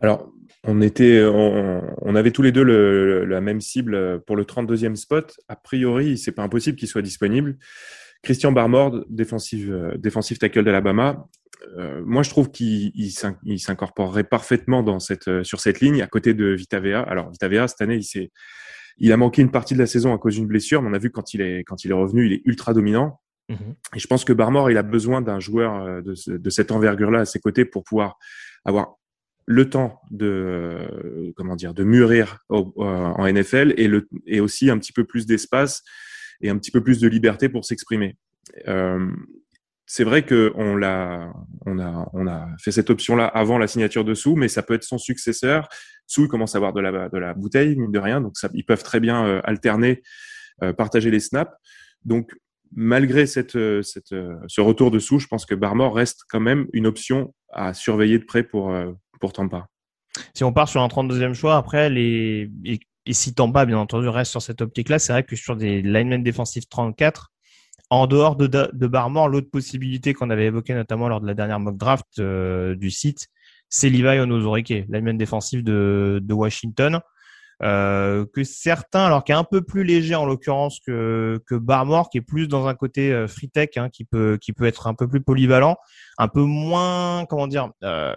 Alors, 0.00 0.30
on 0.64 0.80
était, 0.80 1.22
on, 1.24 2.14
avait 2.14 2.30
tous 2.30 2.42
les 2.42 2.52
deux 2.52 2.62
la 3.24 3.40
même 3.40 3.60
cible 3.60 4.20
pour 4.24 4.36
le 4.36 4.44
32e 4.44 4.94
spot. 4.94 5.34
A 5.48 5.56
priori, 5.56 6.16
c'est 6.16 6.32
pas 6.32 6.42
impossible 6.42 6.76
qu'il 6.76 6.88
soit 6.88 7.02
disponible. 7.02 7.58
Christian 8.22 8.52
Barmord, 8.52 9.04
défensif, 9.08 9.68
défensif 9.96 10.38
tackle 10.38 10.64
d'Alabama. 10.64 11.26
Euh, 11.76 12.02
moi, 12.04 12.22
je 12.22 12.30
trouve 12.30 12.50
qu'il 12.50 13.10
s'incorporerait 13.10 14.24
parfaitement 14.24 14.82
dans 14.82 15.00
cette, 15.00 15.42
sur 15.42 15.60
cette 15.60 15.80
ligne 15.80 16.02
à 16.02 16.06
côté 16.06 16.34
de 16.34 16.46
Vitavea. 16.46 17.00
Alors, 17.02 17.30
Vitavea, 17.30 17.68
cette 17.68 17.80
année, 17.80 17.96
il 17.96 18.04
s'est 18.04 18.30
il 19.00 19.12
a 19.12 19.16
manqué 19.16 19.42
une 19.42 19.50
partie 19.50 19.74
de 19.74 19.78
la 19.78 19.86
saison 19.86 20.12
à 20.12 20.18
cause 20.18 20.34
d'une 20.34 20.46
blessure, 20.46 20.82
mais 20.82 20.90
on 20.90 20.92
a 20.92 20.98
vu 20.98 21.10
quand 21.10 21.32
il 21.32 21.40
est 21.40 21.60
quand 21.60 21.84
il 21.84 21.90
est 21.90 21.94
revenu, 21.94 22.26
il 22.26 22.32
est 22.32 22.42
ultra 22.44 22.74
dominant. 22.74 23.20
Mhm. 23.48 23.74
Et 23.94 23.98
je 23.98 24.06
pense 24.06 24.24
que 24.24 24.32
Barmore, 24.32 24.70
il 24.70 24.76
a 24.76 24.82
besoin 24.82 25.22
d'un 25.22 25.40
joueur 25.40 25.82
euh, 25.82 26.02
de, 26.02 26.36
de 26.36 26.50
cette 26.50 26.70
envergure-là 26.70 27.20
à 27.20 27.24
ses 27.24 27.38
côtés 27.38 27.64
pour 27.64 27.84
pouvoir 27.84 28.18
avoir 28.64 28.96
le 29.46 29.70
temps 29.70 30.00
de 30.10 30.26
euh, 30.26 31.32
comment 31.36 31.56
dire 31.56 31.72
de 31.72 31.84
mûrir 31.84 32.40
en 32.50 33.26
NFL 33.26 33.74
et 33.78 33.88
le 33.88 34.08
et 34.26 34.40
aussi 34.40 34.68
un 34.68 34.78
petit 34.78 34.92
peu 34.92 35.04
plus 35.04 35.26
d'espace 35.26 35.82
et 36.40 36.50
un 36.50 36.58
petit 36.58 36.70
peu 36.70 36.82
plus 36.82 37.00
de 37.00 37.08
liberté 37.08 37.48
pour 37.48 37.64
s'exprimer. 37.64 38.16
Euh, 38.66 39.10
c'est 39.90 40.04
vrai 40.04 40.22
que 40.22 40.52
on 40.54 40.76
l'a, 40.76 41.32
on 41.64 41.78
a, 41.78 42.08
on 42.12 42.26
a 42.26 42.46
fait 42.62 42.72
cette 42.72 42.90
option-là 42.90 43.24
avant 43.24 43.56
la 43.56 43.66
signature 43.66 44.04
de 44.04 44.12
Sou, 44.12 44.36
mais 44.36 44.48
ça 44.48 44.62
peut 44.62 44.74
être 44.74 44.84
son 44.84 44.98
successeur. 44.98 45.66
Sou 46.06 46.28
commence 46.28 46.54
à 46.54 46.58
avoir 46.58 46.74
de 46.74 46.80
la, 46.80 47.08
de 47.08 47.18
la 47.18 47.32
bouteille, 47.32 47.74
mine 47.74 47.90
de 47.90 47.98
rien, 47.98 48.20
donc 48.20 48.34
ils 48.52 48.66
peuvent 48.66 48.82
très 48.82 49.00
bien 49.00 49.26
euh, 49.26 49.40
alterner, 49.44 50.02
euh, 50.62 50.74
partager 50.74 51.10
les 51.10 51.20
snaps. 51.20 51.50
Donc 52.04 52.32
malgré 52.70 53.26
cette, 53.26 53.56
euh, 53.56 53.80
cette, 53.80 54.14
ce 54.46 54.60
retour 54.60 54.90
de 54.90 54.98
Sou, 54.98 55.20
je 55.20 55.26
pense 55.26 55.46
que 55.46 55.54
Barmore 55.54 55.96
reste 55.96 56.20
quand 56.28 56.40
même 56.40 56.66
une 56.74 56.86
option 56.86 57.34
à 57.50 57.72
surveiller 57.72 58.18
de 58.18 58.24
près 58.24 58.42
pour, 58.42 58.74
pour 59.20 59.32
Tampa. 59.32 59.68
Si 60.34 60.44
on 60.44 60.52
part 60.52 60.68
sur 60.68 60.82
un 60.82 60.88
32e 60.88 61.32
choix, 61.32 61.56
après 61.56 61.88
les 61.88 62.50
et, 63.08 63.12
si 63.12 63.34
Tampa 63.34 63.64
bien 63.66 63.78
entendu 63.78 64.08
reste 64.08 64.30
sur 64.30 64.42
cette 64.42 64.60
optique-là, 64.60 64.98
c'est 64.98 65.12
vrai 65.12 65.22
que 65.24 65.36
sur 65.36 65.56
des 65.56 65.82
linemen 65.82 66.22
défensifs 66.22 66.68
34 66.68 67.32
en 67.90 68.06
dehors 68.06 68.36
de, 68.36 68.46
de 68.46 68.86
Barmore, 68.86 69.28
l'autre 69.28 69.50
possibilité 69.50 70.12
qu'on 70.12 70.30
avait 70.30 70.46
évoquée 70.46 70.74
notamment 70.74 71.08
lors 71.08 71.20
de 71.20 71.26
la 71.26 71.34
dernière 71.34 71.58
mock 71.58 71.76
draft 71.76 72.06
euh, 72.18 72.74
du 72.76 72.90
site, 72.90 73.28
c'est 73.70 73.88
Levi 73.88 74.20
Onozorike, 74.20 74.86
lineman 74.88 75.16
défensif 75.16 75.62
de, 75.62 76.20
de 76.22 76.34
Washington. 76.34 77.00
Euh, 77.64 78.24
que 78.32 78.44
certains, 78.44 79.06
alors 79.06 79.24
qui 79.24 79.32
est 79.32 79.34
un 79.34 79.42
peu 79.42 79.62
plus 79.62 79.82
léger 79.82 80.14
en 80.14 80.24
l'occurrence 80.24 80.78
que 80.86 81.42
que 81.44 81.56
Barmore, 81.56 82.08
qui 82.08 82.18
est 82.18 82.22
plus 82.22 82.46
dans 82.46 82.68
un 82.68 82.74
côté 82.74 83.12
euh, 83.12 83.26
free 83.26 83.50
tech, 83.50 83.70
hein, 83.76 83.88
qui 83.88 84.04
peut 84.04 84.38
qui 84.40 84.52
peut 84.52 84.64
être 84.64 84.86
un 84.86 84.94
peu 84.94 85.08
plus 85.08 85.20
polyvalent, 85.20 85.76
un 86.18 86.28
peu 86.28 86.42
moins, 86.42 87.24
comment 87.28 87.48
dire. 87.48 87.70
Euh, 87.82 88.14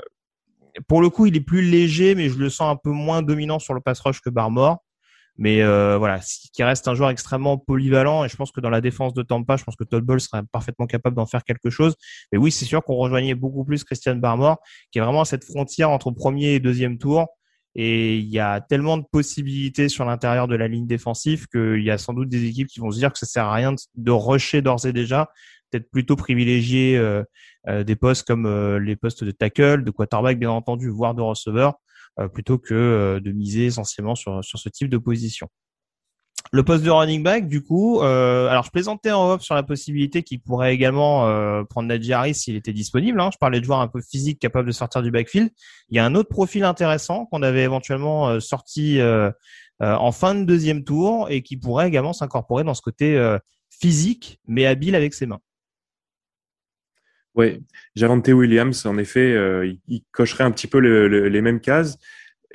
pour 0.88 1.02
le 1.02 1.10
coup, 1.10 1.26
il 1.26 1.36
est 1.36 1.42
plus 1.42 1.62
léger, 1.62 2.16
mais 2.16 2.30
je 2.30 2.38
le 2.38 2.50
sens 2.50 2.72
un 2.72 2.76
peu 2.76 2.92
moins 2.92 3.22
dominant 3.22 3.60
sur 3.60 3.74
le 3.74 3.82
pass 3.82 4.00
rush 4.00 4.22
que 4.22 4.30
Barmore. 4.30 4.84
Mais 5.38 5.62
euh, 5.64 5.98
voilà, 5.98 6.20
qui 6.54 6.62
reste 6.62 6.88
un 6.88 6.94
joueur 6.94 7.10
extrêmement 7.10 7.58
polyvalent 7.58 8.26
et 8.26 8.30
je 8.30 8.36
pense 8.36 8.52
que 8.52 8.62
dans 8.62 8.70
la 8.70 8.82
défense 8.82 9.14
de 9.14 9.24
Tampa, 9.24 9.58
je 9.58 9.64
pense 9.64 9.76
que 9.76 9.84
Todd 9.84 10.04
Ball 10.04 10.20
serait 10.20 10.44
parfaitement 10.52 10.86
capable 10.86 11.16
d'en 11.16 11.26
faire 11.26 11.44
quelque 11.44 11.70
chose. 11.70 11.96
Mais 12.32 12.38
oui, 12.38 12.52
c'est 12.52 12.66
sûr 12.66 12.84
qu'on 12.84 12.96
rejoignait 12.96 13.34
beaucoup 13.34 13.64
plus 13.64 13.84
Christian 13.84 14.18
Barmore, 14.18 14.58
qui 14.92 15.00
est 15.00 15.02
vraiment 15.02 15.22
à 15.22 15.26
cette 15.26 15.46
frontière 15.46 15.90
entre 15.90 16.12
premier 16.12 16.54
et 16.54 16.60
deuxième 16.60 16.98
tour. 16.98 17.28
Et 17.74 18.18
il 18.18 18.28
y 18.28 18.40
a 18.40 18.60
tellement 18.60 18.98
de 18.98 19.06
possibilités 19.10 19.88
sur 19.88 20.04
l'intérieur 20.04 20.48
de 20.50 20.56
la 20.56 20.68
ligne 20.68 20.86
défensive 20.86 21.48
qu'il 21.48 21.82
y 21.82 21.90
a 21.90 21.98
sans 21.98 22.14
doute 22.14 22.28
des 22.28 22.46
équipes 22.46 22.68
qui 22.68 22.82
vont 22.82 22.92
se 22.92 22.98
dire 22.98 23.14
que 23.14 23.18
ça 23.18 23.26
sert 23.26 23.46
à 23.46 23.54
rien 23.54 23.74
de 23.96 24.12
rusher 24.12 24.62
d'ores 24.62 24.86
et 24.86 24.92
déjà, 24.92 25.30
peut-être 25.72 25.90
plutôt 25.90 26.16
privilégier 26.16 26.98
euh, 26.98 27.24
euh, 27.68 27.84
des 27.84 27.96
postes 27.96 28.28
comme 28.28 28.46
euh, 28.46 28.80
les 28.80 28.96
postes 28.96 29.24
de 29.24 29.32
tackle, 29.32 29.84
de 29.84 29.92
quarterback 29.92 30.38
bien 30.40 30.52
entendu, 30.52 30.90
voire 30.90 31.16
de 31.16 31.22
receveur, 31.22 31.76
plutôt 32.34 32.58
que 32.58 33.20
de 33.24 33.32
miser 33.32 33.68
essentiellement 33.68 34.16
sur, 34.16 34.44
sur 34.44 34.60
ce 34.60 34.68
type 34.68 34.90
de 34.90 34.98
position. 34.98 35.48
Le 36.54 36.64
poste 36.64 36.84
de 36.84 36.90
running 36.90 37.24
back, 37.24 37.48
du 37.48 37.64
coup, 37.64 38.02
euh, 38.02 38.50
alors 38.50 38.66
je 38.66 38.72
plaisantais 38.72 39.12
en 39.12 39.32
off 39.32 39.42
sur 39.42 39.56
la 39.56 39.64
possibilité 39.64 40.22
qu'il 40.22 40.42
pourrait 40.42 40.74
également 40.74 41.30
euh, 41.30 41.64
prendre 41.64 41.88
Najee 41.88 42.12
Harris 42.12 42.36
s'il 42.36 42.58
était 42.58 42.74
disponible. 42.74 43.22
Hein. 43.22 43.30
Je 43.32 43.38
parlais 43.38 43.62
de 43.62 43.66
joueurs 43.66 43.80
un 43.80 43.88
peu 43.88 44.02
physiques 44.02 44.40
capables 44.40 44.68
de 44.68 44.74
sortir 44.74 45.02
du 45.02 45.12
backfield. 45.12 45.50
Il 45.90 45.96
y 45.96 46.00
a 46.00 46.06
un 46.06 46.14
autre 46.14 46.28
profil 46.28 46.66
intéressant 46.66 47.26
qu'on 47.28 47.42
avait 47.42 47.64
éventuellement 47.64 48.28
euh, 48.28 48.40
sorti 48.42 49.00
euh, 49.00 49.32
en 49.80 50.12
fin 50.12 50.36
de 50.36 50.44
deuxième 50.44 50.84
tour 50.84 51.28
et 51.30 51.42
qui 51.42 51.56
pourrait 51.56 51.88
également 51.88 52.14
s'incorporer 52.14 52.64
dans 52.66 52.74
ce 52.74 52.82
côté 52.84 53.18
physique 53.72 54.40
mais 54.46 54.68
habile 54.68 54.94
avec 54.94 55.16
ses 55.16 55.26
mains. 55.26 55.40
Oui, 57.36 57.64
Javante 57.96 58.28
Williams, 58.28 58.86
en 58.86 58.98
effet, 58.98 59.32
il, 59.66 59.80
il, 59.88 60.04
cocherait 60.12 60.44
un 60.44 60.52
petit 60.52 60.68
peu 60.68 60.80
le, 60.80 61.08
le, 61.08 61.30
les 61.30 61.42
mêmes 61.42 61.62
cases 61.62 61.98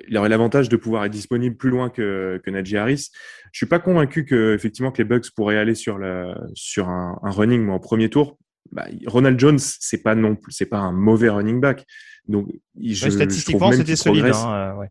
il 0.09 0.17
aurait 0.19 0.29
l'avantage 0.29 0.69
de 0.69 0.77
pouvoir 0.77 1.05
être 1.05 1.13
disponible 1.13 1.57
plus 1.57 1.71
loin 1.71 1.91
que, 1.91 2.41
que 2.45 2.51
Najee 2.51 2.77
Harris. 2.77 3.11
Je 3.53 3.59
suis 3.59 3.67
pas 3.67 3.79
convaincu 3.79 4.25
que 4.25 4.55
effectivement 4.55 4.91
que 4.91 4.99
les 4.99 5.05
Bucks 5.05 5.31
pourraient 5.35 5.57
aller 5.57 5.75
sur 5.75 5.99
la 5.99 6.39
sur 6.55 6.89
un, 6.89 7.19
un 7.23 7.31
running 7.31 7.69
en 7.69 7.79
premier 7.79 8.11
tour. 8.11 8.39
Bah, 8.73 8.87
Ronald 9.07 9.39
Jones, 9.39 9.59
c'est 9.59 10.03
pas 10.03 10.15
non 10.15 10.35
plus, 10.35 10.53
c'est 10.53 10.67
pas 10.67 10.79
un 10.79 10.93
mauvais 10.93 11.29
running 11.29 11.61
back. 11.61 11.85
Donc, 12.27 12.49
je, 12.81 13.09
statistiquement, 13.09 13.73
c'était 13.73 13.97
solide. 13.97 14.27
Hein, 14.27 14.55
euh, 14.55 14.75
ouais. 14.75 14.89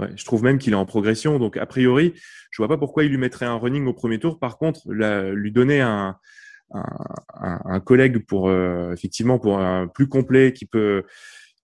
Ouais, 0.00 0.08
je 0.16 0.24
trouve 0.24 0.42
même 0.42 0.58
qu'il 0.58 0.72
est 0.72 0.76
en 0.76 0.86
progression. 0.86 1.38
Donc, 1.38 1.58
a 1.58 1.66
priori, 1.66 2.14
je 2.50 2.56
vois 2.56 2.68
pas 2.68 2.78
pourquoi 2.78 3.04
il 3.04 3.10
lui 3.10 3.18
mettrait 3.18 3.44
un 3.44 3.56
running 3.56 3.86
au 3.86 3.92
premier 3.92 4.18
tour. 4.18 4.38
Par 4.38 4.56
contre, 4.56 4.80
la, 4.90 5.30
lui 5.30 5.52
donner 5.52 5.82
un, 5.82 6.16
un, 6.72 7.80
collègue 7.80 8.24
pour 8.26 8.48
euh, 8.48 8.92
effectivement 8.92 9.38
pour 9.38 9.58
un 9.58 9.88
plus 9.88 10.08
complet 10.08 10.52
qui 10.52 10.66
peut 10.66 11.04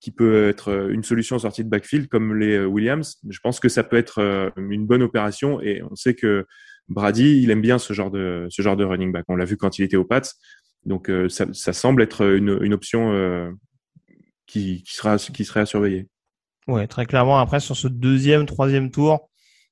qui 0.01 0.11
peut 0.11 0.49
être 0.49 0.91
une 0.91 1.03
solution 1.03 1.39
sortie 1.39 1.65
de 1.65 1.69
backfield 1.69 2.09
comme 2.09 2.35
les 2.35 2.57
euh, 2.57 2.67
Williams. 2.67 3.19
Je 3.29 3.39
pense 3.41 3.61
que 3.61 3.69
ça 3.69 3.83
peut 3.83 3.97
être 3.97 4.21
euh, 4.21 4.51
une 4.57 4.87
bonne 4.87 5.03
opération 5.03 5.61
et 5.61 5.83
on 5.83 5.95
sait 5.95 6.15
que 6.15 6.47
Brady, 6.89 7.43
il 7.43 7.51
aime 7.51 7.63
bien 7.63 7.79
ce 7.79 7.93
genre 7.93 8.11
de 8.11 8.47
ce 8.51 8.63
genre 8.63 8.77
de 8.77 8.85
running 8.85 9.11
back. 9.13 9.25
On 9.29 9.37
l'a 9.37 9.45
vu 9.45 9.57
quand 9.57 9.79
il 9.79 9.83
était 9.85 9.97
aux 9.97 10.05
Pats. 10.05 10.23
Donc 10.85 11.11
ça, 11.29 11.47
ça 11.53 11.73
semble 11.73 12.01
être 12.01 12.25
une, 12.25 12.59
une 12.63 12.73
option 12.73 13.53
qui, 14.47 14.85
qui, 14.85 14.95
sera 14.95 15.19
qui 15.19 15.45
serait 15.45 15.61
à 15.61 15.67
surveiller. 15.67 16.07
Ouais, 16.69 16.87
très 16.87 17.07
clairement. 17.07 17.41
Après 17.41 17.59
sur 17.59 17.77
ce 17.77 17.89
deuxième, 17.89 18.47
troisième 18.47 18.93
tour, 18.93 19.29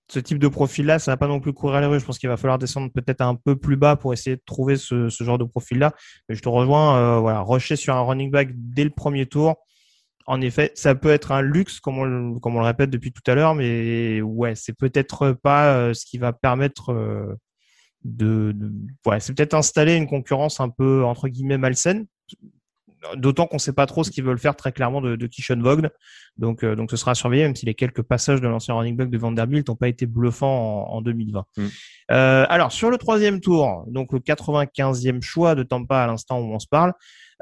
ce 0.09 0.19
type 0.19 0.39
de 0.39 0.49
profil-là, 0.49 0.99
ça 0.99 1.13
va 1.13 1.17
pas 1.17 1.29
non 1.29 1.41
plus 1.41 1.53
courir 1.53 1.81
les 1.81 1.87
rues. 1.87 2.01
Je 2.01 2.05
pense 2.05 2.19
qu'il 2.19 2.29
va 2.29 2.37
falloir 2.37 2.59
descendre 2.59 2.91
peut-être 2.93 3.23
un 3.23 3.35
peu 3.35 3.57
plus 3.57 3.77
bas 3.77 3.97
pour 3.97 4.13
essayer 4.13 4.37
de 4.37 4.43
trouver 4.45 4.77
ce, 4.77 5.09
genre 5.09 5.39
de 5.39 5.45
profil-là. 5.45 5.93
Mais 6.29 6.35
je 6.35 6.43
te 6.43 6.49
rejoins, 6.49 6.97
euh, 6.99 7.21
voilà, 7.21 7.41
rusher 7.41 7.77
sur 7.77 7.97
un 7.97 8.03
running 8.03 8.31
back 8.31 8.51
dès 8.53 8.85
le 8.85 8.91
premier 8.91 9.27
tour 9.27 9.57
en 10.27 10.41
effet, 10.41 10.73
ça 10.75 10.95
peut 10.95 11.11
être 11.11 11.33
un 11.33 11.43
luxe, 11.43 11.81
comme 11.81 11.99
on, 11.99 12.39
comme 12.41 12.57
on 12.57 12.61
le 12.61 12.67
répète 12.67 12.91
depuis 12.91 13.13
tout 13.13 13.23
à 13.31 13.35
l'heure, 13.35 13.55
mais 13.55 14.23
ouais, 14.23 14.55
c'est 14.55 14.73
peut-être 14.73 15.33
pas 15.33 15.75
euh, 15.77 15.95
ce 15.95 16.07
qui 16.07 16.19
va 16.19 16.33
permettre 16.33 16.93
euh, 16.93 17.35
de, 18.05 18.53
de, 18.55 18.73
ouais, 19.07 19.21
c'est 19.21 19.35
peut-être 19.35 19.55
installer 19.55 19.95
une 19.95 20.07
concurrence 20.07 20.61
un 20.61 20.71
peu 20.71 21.05
entre 21.05 21.29
guillemets 21.29 21.59
malsaine. 21.59 22.07
D'autant 23.17 23.47
qu'on 23.47 23.57
ne 23.57 23.61
sait 23.61 23.73
pas 23.73 23.87
trop 23.87 24.05
ce 24.05 24.11
qu'ils 24.11 24.25
veulent 24.25 24.39
faire 24.39 24.57
très 24.57 24.73
clairement 24.73 25.01
de, 25.01 25.17
de 25.17 25.27
Kishon 25.27 25.61
Vogd. 25.61 25.91
Donc, 26.37 26.65
euh, 26.65 26.75
donc 26.75 26.91
ce 26.91 26.97
sera 26.97 27.15
surveillé, 27.15 27.45
même 27.45 27.57
si 27.57 27.67
les 27.67 27.75
quelques 27.75 28.03
passages 28.03 28.41
de 28.41 28.49
l'ancien 28.49 28.75
running 28.75 28.97
back 28.97 29.11
de 29.11 29.19
Vanderbilt 29.19 29.69
n'ont 29.69 29.77
pas 29.77 29.89
été 29.89 30.07
bluffants 30.07 30.87
en, 30.89 30.97
en 30.97 31.03
2020. 31.03 31.45
Mm. 31.57 31.67
Euh, 32.11 32.47
alors, 32.49 32.73
sur 32.73 32.91
le 32.91 32.99
troisième 32.99 33.41
tour, 33.41 33.85
donc 33.89 34.13
le 34.13 34.21
95e 34.21 35.23
choix 35.23 35.55
de 35.55 35.63
Tampa 35.63 36.03
à 36.03 36.07
l'instant 36.07 36.41
où 36.41 36.53
on 36.53 36.59
se 36.59 36.69
parle, 36.69 36.93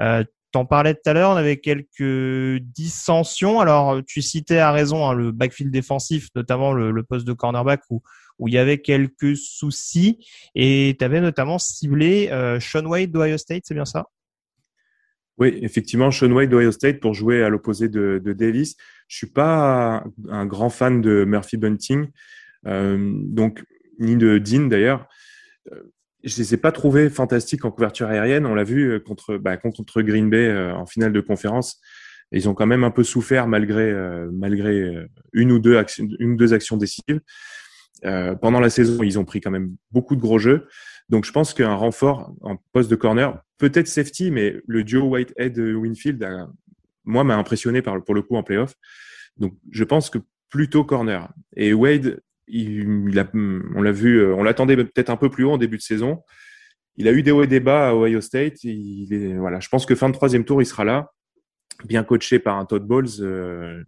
euh, 0.01 0.23
T'en 0.53 0.67
parlais 0.67 0.93
tout 0.93 1.01
à 1.07 1.13
l'heure, 1.13 1.31
on 1.31 1.35
avait 1.35 1.57
quelques 1.57 2.61
dissensions. 2.61 3.59
Alors, 3.59 4.01
tu 4.05 4.21
citais 4.21 4.59
à 4.59 4.71
raison 4.71 5.09
hein, 5.09 5.13
le 5.13 5.31
backfield 5.31 5.73
défensif, 5.73 6.27
notamment 6.35 6.73
le, 6.73 7.01
poste 7.01 7.25
de 7.25 7.33
cornerback 7.33 7.81
où, 7.89 8.03
où 8.37 8.47
il 8.47 8.53
y 8.53 8.59
avait 8.59 8.77
quelques 8.77 9.35
soucis. 9.35 10.23
Et 10.53 10.95
tu 10.99 11.03
avais 11.03 11.21
notamment 11.21 11.57
ciblé 11.57 12.29
euh, 12.31 12.59
Sean 12.59 12.85
Wade 12.85 13.09
d'Ohio 13.09 13.39
State, 13.39 13.63
c'est 13.65 13.73
bien 13.73 13.85
ça? 13.85 14.05
Oui, 15.37 15.57
effectivement, 15.61 16.11
Sean 16.11 16.31
Wade 16.31 16.49
d'Ohio 16.49 16.71
State 16.71 16.99
pour 16.99 17.13
jouer 17.13 17.43
à 17.43 17.49
l'opposé 17.49 17.89
de, 17.89 18.21
de, 18.23 18.33
Davis. 18.33 18.75
Je 19.07 19.17
suis 19.17 19.27
pas 19.27 20.03
un 20.29 20.45
grand 20.45 20.69
fan 20.69 21.01
de 21.01 21.25
Murphy 21.25 21.57
Bunting, 21.57 22.07
euh, 22.67 23.11
donc 23.15 23.63
ni 23.99 24.15
de 24.15 24.37
Dean 24.37 24.67
d'ailleurs 24.67 25.07
je 26.23 26.37
les 26.37 26.53
ai 26.53 26.57
pas 26.57 26.71
trouvés 26.71 27.09
fantastiques 27.09 27.65
en 27.65 27.71
couverture 27.71 28.07
aérienne. 28.07 28.45
On 28.45 28.55
l'a 28.55 28.63
vu 28.63 28.91
euh, 28.91 28.99
contre, 28.99 29.37
bah, 29.37 29.57
contre 29.57 30.01
Green 30.01 30.29
Bay 30.29 30.47
euh, 30.47 30.73
en 30.73 30.85
finale 30.85 31.11
de 31.11 31.21
conférence. 31.21 31.81
ils 32.31 32.47
ont 32.47 32.53
quand 32.53 32.65
même 32.65 32.83
un 32.83 32.91
peu 32.91 33.03
souffert 33.03 33.47
malgré, 33.47 33.91
euh, 33.91 34.29
malgré 34.31 35.07
une, 35.33 35.51
ou 35.51 35.59
deux 35.59 35.77
actions, 35.77 36.07
une 36.19 36.31
ou 36.31 36.37
deux 36.37 36.53
actions 36.53 36.77
décisives. 36.77 37.19
pendant 38.41 38.59
la 38.59 38.69
saison, 38.69 39.03
ils 39.03 39.19
ont 39.19 39.25
pris 39.25 39.41
quand 39.41 39.51
même 39.51 39.75
beaucoup 39.91 40.15
de 40.15 40.21
gros 40.21 40.39
jeux. 40.39 40.67
Donc, 41.13 41.25
je 41.25 41.31
pense 41.31 41.53
qu'un 41.53 41.75
renfort 41.75 42.33
en 42.41 42.57
poste 42.71 42.89
de 42.89 42.95
corner, 42.95 43.39
peut-être 43.59 43.87
safety, 43.87 44.31
mais 44.31 44.55
le 44.65 44.83
duo 44.83 45.09
Whitehead-Winfield, 45.09 46.27
moi, 47.03 47.23
m'a 47.23 47.35
impressionné 47.35 47.83
pour 47.83 48.15
le 48.15 48.21
coup 48.23 48.35
en 48.35 48.41
playoff. 48.41 48.73
Donc, 49.37 49.53
je 49.69 49.83
pense 49.83 50.09
que 50.09 50.17
plutôt 50.49 50.83
corner. 50.83 51.31
Et 51.55 51.71
Wade, 51.71 52.19
on 52.51 53.11
l'a 53.11 53.91
vu, 53.91 54.21
euh, 54.21 54.33
on 54.33 54.41
l'attendait 54.41 54.75
peut-être 54.75 55.11
un 55.11 55.15
peu 55.15 55.29
plus 55.29 55.43
haut 55.43 55.51
en 55.51 55.59
début 55.59 55.77
de 55.77 55.83
saison. 55.83 56.23
Il 56.97 57.07
a 57.07 57.11
eu 57.11 57.21
des 57.21 57.29
hauts 57.29 57.43
et 57.43 57.47
des 57.47 57.59
bas 57.59 57.89
à 57.89 57.93
Ohio 57.93 58.19
State. 58.19 58.57
Voilà, 59.37 59.59
je 59.59 59.69
pense 59.69 59.85
que 59.85 59.93
fin 59.93 60.09
de 60.09 60.15
troisième 60.15 60.45
tour, 60.45 60.63
il 60.63 60.65
sera 60.65 60.83
là, 60.83 61.11
bien 61.85 62.03
coaché 62.03 62.39
par 62.39 62.57
un 62.57 62.65
Todd 62.65 62.87
Bowles. 62.87 63.19
Euh, 63.19 63.83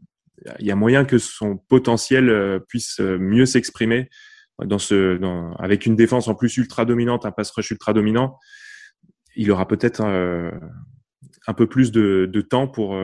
il 0.59 0.67
y 0.67 0.71
a 0.71 0.75
moyen 0.75 1.05
que 1.05 1.17
son 1.17 1.57
potentiel 1.57 2.29
euh, 2.29 2.59
puisse 2.59 2.99
mieux 2.99 3.47
s'exprimer 3.47 4.09
dans 4.63 4.79
ce, 4.79 5.17
dans, 5.17 5.53
avec 5.55 5.85
une 5.85 5.95
défense 5.95 6.27
en 6.27 6.35
plus 6.35 6.55
ultra 6.57 6.85
dominante, 6.85 7.25
un 7.25 7.31
pass 7.31 7.51
rush 7.51 7.71
ultra 7.71 7.93
dominant. 7.93 8.39
Il 9.35 9.51
aura 9.51 9.67
peut-être 9.67 10.01
un 10.01 11.53
peu 11.53 11.67
plus 11.67 11.91
de, 11.91 12.29
de 12.31 12.41
temps 12.41 12.67
pour 12.67 12.95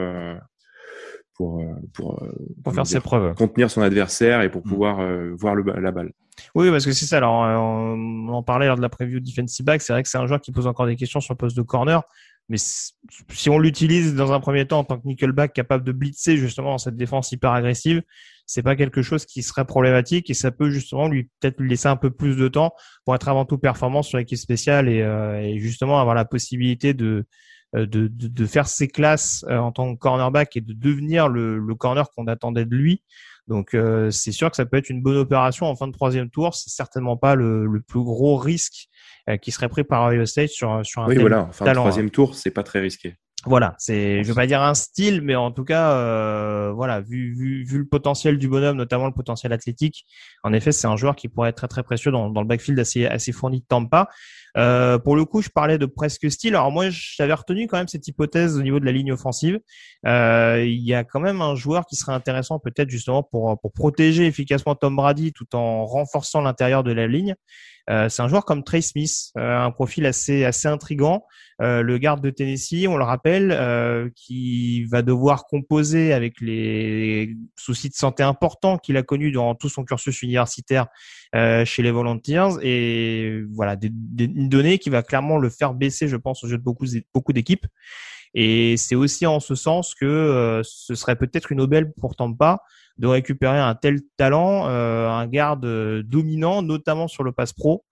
pour 1.42 1.60
euh, 1.60 1.66
pour, 1.94 2.24
euh, 2.24 2.32
pour 2.64 2.74
faire 2.74 2.88
ses 2.88 3.00
preuves, 3.00 3.34
contenir 3.36 3.72
son 3.72 3.82
adversaire 3.82 4.42
et 4.42 4.50
pour 4.50 4.62
mm. 4.62 4.70
pouvoir 4.70 5.00
euh, 5.00 5.32
voir 5.38 5.56
le, 5.56 5.64
la 5.80 5.92
balle. 5.92 6.12
Oui, 6.56 6.70
parce 6.70 6.86
que 6.86 6.92
c'est 6.92 7.06
ça. 7.06 7.18
Alors, 7.18 7.34
on 7.34 8.28
en 8.30 8.44
parlait 8.44 8.68
lors 8.68 8.78
de 8.78 8.82
la 8.82 8.90
preview 8.90 9.20
defensive 9.20 9.66
back. 9.66 9.82
C'est 9.82 9.94
vrai 9.94 10.02
que 10.02 10.10
c'est 10.10 10.18
un 10.18 10.26
joueur 10.26 10.42
qui 10.42 10.52
pose 10.52 10.66
encore 10.66 10.86
des 10.86 10.96
questions 10.96 11.20
sur 11.20 11.34
le 11.34 11.38
poste 11.38 11.58
de 11.58 11.62
corner. 11.62 12.02
Mais 12.50 12.58
si 12.58 13.50
on 13.50 13.60
l'utilise 13.60 14.16
dans 14.16 14.32
un 14.34 14.40
premier 14.40 14.66
temps 14.66 14.80
en 14.80 14.84
tant 14.84 14.98
que 14.98 15.08
nickelback 15.08 15.54
capable 15.54 15.84
de 15.84 15.92
blitzer 15.92 16.38
justement 16.38 16.72
dans 16.72 16.78
cette 16.78 16.96
défense 16.96 17.32
hyper 17.32 17.52
agressive, 17.52 18.02
c'est 18.52 18.64
pas 18.64 18.76
quelque 18.76 19.02
chose 19.02 19.26
qui 19.26 19.44
serait 19.44 19.66
problématique 19.66 20.30
et 20.30 20.34
ça 20.34 20.52
peut 20.52 20.70
justement 20.70 21.08
lui 21.08 21.30
peut-être 21.40 21.60
lui 21.60 21.70
laisser 21.70 21.88
un 21.88 21.96
peu 21.96 22.12
plus 22.12 22.36
de 22.36 22.48
temps 22.48 22.74
pour 23.06 23.16
être 23.16 23.30
avant 23.30 23.46
tout 23.46 23.58
performant 23.58 24.04
sur 24.04 24.18
l'équipe 24.18 24.38
spéciale 24.38 24.90
et, 24.90 25.00
et, 25.44 25.60
justement 25.60 26.00
avoir 26.00 26.16
la 26.16 26.26
possibilité 26.26 26.94
de 26.94 27.26
euh, 27.74 27.86
de, 27.86 28.08
de, 28.08 28.28
de, 28.28 28.46
faire 28.46 28.68
ses 28.68 28.90
classes 28.90 29.46
euh, 29.48 29.58
en 29.58 29.72
tant 29.72 29.94
que 29.94 29.98
cornerback 29.98 30.58
et 30.58 30.62
de 30.62 30.74
devenir 30.74 31.30
le, 31.30 31.58
le 31.58 31.76
corner 31.76 32.10
qu'on 32.12 32.28
attendait 32.28 32.66
de 32.66 32.76
lui. 32.76 33.02
Donc 33.48 33.74
euh, 33.74 34.12
c'est 34.12 34.34
sûr 34.34 34.50
que 34.50 34.58
ça 34.58 34.66
peut 34.66 34.76
être 34.76 34.90
une 34.90 35.02
bonne 35.02 35.16
opération 35.16 35.68
en 35.68 35.76
fin 35.78 35.88
de 35.88 35.94
troisième 35.94 36.30
tour. 36.30 36.54
C'est 36.54 36.70
certainement 36.70 37.16
pas 37.16 37.36
le, 37.36 37.66
le, 37.66 37.82
plus 37.82 38.04
gros 38.04 38.36
risque 38.36 38.90
qui 39.42 39.52
serait 39.52 39.70
pris 39.70 39.86
par 39.86 40.12
Ohio 40.12 40.26
State 40.26 40.50
sur 40.50 40.86
sur 40.86 41.04
un 41.04 41.08
oui 41.08 41.16
voilà 41.18 41.44
en 41.44 41.52
fin 41.54 41.64
de 41.64 41.74
troisième 41.74 42.10
tour 42.10 42.36
c'est 42.36 42.52
pas 42.52 42.64
très 42.64 42.82
risqué. 42.82 43.16
Voilà, 43.46 43.74
c'est, 43.80 44.24
je 44.24 44.28
veux 44.28 44.36
pas 44.36 44.46
dire 44.46 44.62
un 44.62 44.76
style, 44.76 45.22
mais 45.22 45.36
en 45.36 45.52
tout 45.52 45.64
cas, 45.64 45.94
euh, 45.94 46.72
voilà, 46.76 47.02
vu, 47.02 47.34
vu, 47.34 47.64
vu 47.64 47.80
le 47.80 47.88
potentiel 47.88 48.38
du 48.38 48.48
bonhomme, 48.48 48.78
notamment 48.78 49.08
le 49.08 49.14
potentiel 49.14 49.52
athlétique, 49.52 50.06
en 50.44 50.54
effet, 50.54 50.72
c'est 50.72 50.86
un 50.86 50.96
joueur 50.96 51.16
qui 51.16 51.28
pourrait 51.28 51.50
être 51.50 51.58
très 51.58 51.68
très 51.68 51.82
précieux 51.82 52.12
dans, 52.12 52.30
dans 52.30 52.42
le 52.42 52.48
backfield 52.48 52.80
assez 52.80 53.08
assez 53.08 53.32
fourni 53.32 53.62
de 53.62 53.66
Tampa. 53.68 54.10
Euh, 54.58 55.00
pour 55.00 55.16
le 55.16 55.26
coup, 55.26 55.42
je 55.42 55.50
parlais 55.50 55.78
de 55.78 55.86
presque 55.86 56.30
style. 56.30 56.56
Alors 56.56 56.72
moi, 56.72 56.86
j'avais 56.90 57.34
retenu 57.34 57.68
quand 57.68 57.78
même 57.78 57.88
cette 57.88 58.08
hypothèse 58.08 58.58
au 58.58 58.62
niveau 58.62 58.80
de 58.80 58.86
la 58.86 58.92
ligne 58.92 59.12
offensive. 59.14 59.60
Euh, 60.06 60.64
il 60.64 60.86
y 60.86 60.94
a 60.94 61.04
quand 61.04 61.22
même 61.22 61.42
un 61.42 61.56
joueur 61.56 61.86
qui 61.86 61.96
serait 61.96 62.14
intéressant 62.14 62.60
peut-être 62.60 62.90
justement 62.90 63.24
pour 63.24 63.60
pour 63.60 63.72
protéger 63.72 64.28
efficacement 64.28 64.76
Tom 64.76 64.96
Brady 64.96 65.32
tout 65.34 65.56
en 65.56 65.86
renforçant 65.86 66.42
l'intérieur 66.42 66.84
de 66.84 66.92
la 66.92 67.08
ligne. 67.08 67.36
Euh, 67.90 68.10
c'est 68.10 68.22
un 68.22 68.28
joueur 68.28 68.46
comme 68.46 68.64
Trey 68.64 68.82
Smith, 68.82 69.32
euh, 69.38 69.58
un 69.58 69.72
profil 69.72 70.06
assez 70.06 70.46
assez 70.46 70.68
intrigant. 70.68 71.26
Euh, 71.62 71.82
le 71.82 71.98
garde 71.98 72.22
de 72.22 72.30
Tennessee, 72.30 72.88
on 72.88 72.98
le 72.98 73.04
rappelle, 73.04 74.12
qui 74.16 74.86
va 74.86 75.02
devoir 75.02 75.46
composer 75.46 76.14
avec 76.14 76.42
les 76.42 77.36
soucis 77.56 77.90
de 77.90 77.94
santé 77.94 78.24
importants 78.24 78.78
qu'il 78.78 78.98
a 78.98 79.04
connus 79.04 79.32
durant 79.32 79.56
tout 79.56 79.70
son 79.70 79.84
cursus 79.84 80.22
universitaire 80.22 80.88
chez 81.34 81.82
les 81.82 81.92
Volunteers. 81.92 82.58
Et 82.62 83.42
voilà, 83.54 83.76
des, 83.76 83.90
des, 83.92 84.26
une 84.26 84.50
donnée 84.50 84.80
qui 84.80 84.90
va 84.90 85.04
clairement 85.04 85.38
le 85.38 85.50
faire 85.50 85.74
baisser, 85.74 86.08
je 86.08 86.18
pense, 86.18 86.44
au 86.44 86.48
jeu 86.48 86.58
de 86.58 86.64
beaucoup 86.64 86.86
beaucoup 87.14 87.34
d'équipes. 87.34 87.66
Et 88.34 88.78
c'est 88.78 88.96
aussi 88.96 89.26
en 89.26 89.40
ce 89.40 89.56
sens 89.56 89.94
que 89.94 90.62
ce 90.64 90.96
serait 90.96 91.18
peut-être 91.18 91.52
une 91.52 91.62
aubaine 91.62 91.92
pour 92.00 92.16
Tampa 92.16 92.62
de 92.98 93.08
récupérer 93.08 93.58
un 93.58 93.76
tel 93.76 94.02
talent, 94.18 94.68
euh, 94.68 95.08
un 95.10 95.28
garde 95.28 95.66
euh, 95.66 96.04
dominant, 96.04 96.62
notamment 96.62 97.08
sur 97.08 97.24
le 97.24 97.32
pass 97.32 97.54
pro, 97.54 97.84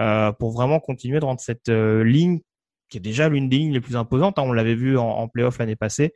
euh, 0.00 0.32
pour 0.32 0.52
vraiment 0.52 0.80
continuer 0.80 1.20
de 1.20 1.24
rendre 1.24 1.40
cette 1.40 1.68
ligne 1.68 2.40
qui 2.88 2.96
est 2.96 3.02
déjà 3.02 3.28
l'une 3.28 3.50
des 3.50 3.58
lignes 3.58 3.72
les 3.72 3.82
plus 3.82 3.96
imposantes. 3.96 4.38
Hein, 4.38 4.44
on 4.46 4.52
l'avait 4.52 4.74
vu 4.74 4.96
en, 4.96 5.06
en 5.06 5.28
playoff 5.28 5.58
l'année 5.58 5.76
passée, 5.76 6.14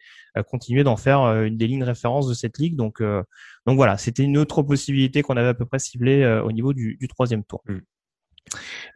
continuer 0.49 0.85
d'en 0.85 0.97
faire 0.97 1.21
une 1.43 1.59
des 1.59 1.67
lignes 1.67 1.85
références 1.85 2.27
de 2.27 2.33
cette 2.33 2.57
ligue. 2.57 2.77
Donc, 2.77 3.03
donc 3.03 3.77
voilà, 3.77 3.99
c'était 3.99 4.23
une 4.23 4.39
autre 4.39 4.63
possibilité 4.63 5.21
qu'on 5.21 5.37
avait 5.37 5.49
à 5.49 5.55
peu 5.55 5.67
près 5.67 5.79
ciblée 5.79 6.25
au 6.43 6.51
niveau 6.51 6.73
du, 6.73 6.97
du 6.99 7.09
troisième 7.09 7.45
tour. 7.45 7.63
Mm. 7.67 7.79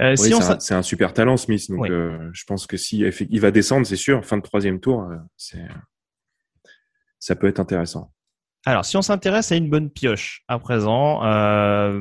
oui, 0.00 0.33
c'est 0.59 0.73
un, 0.73 0.83
super 0.83 1.12
talent, 1.12 1.37
Smith. 1.37 1.71
Donc, 1.71 1.87
je 1.88 2.45
pense 2.47 2.67
que 2.67 2.79
si 2.79 3.00
il 3.00 3.41
va 3.41 3.50
descendre, 3.50 3.87
c'est 3.87 3.97
sûr, 3.97 4.25
fin 4.25 4.38
de 4.38 4.43
troisième 4.43 4.81
tour, 4.81 5.07
c'est 5.37 5.69
ça 7.19 7.35
peut 7.37 7.49
être 7.49 7.61
intéressant. 7.61 8.12
Alors, 8.68 8.85
si 8.85 8.96
on 8.96 9.02
s'intéresse 9.02 9.52
à 9.52 9.56
une 9.56 9.70
bonne 9.70 9.90
pioche 9.90 10.42
à 10.49 10.58
présent, 10.58 11.25
euh, 11.25 12.00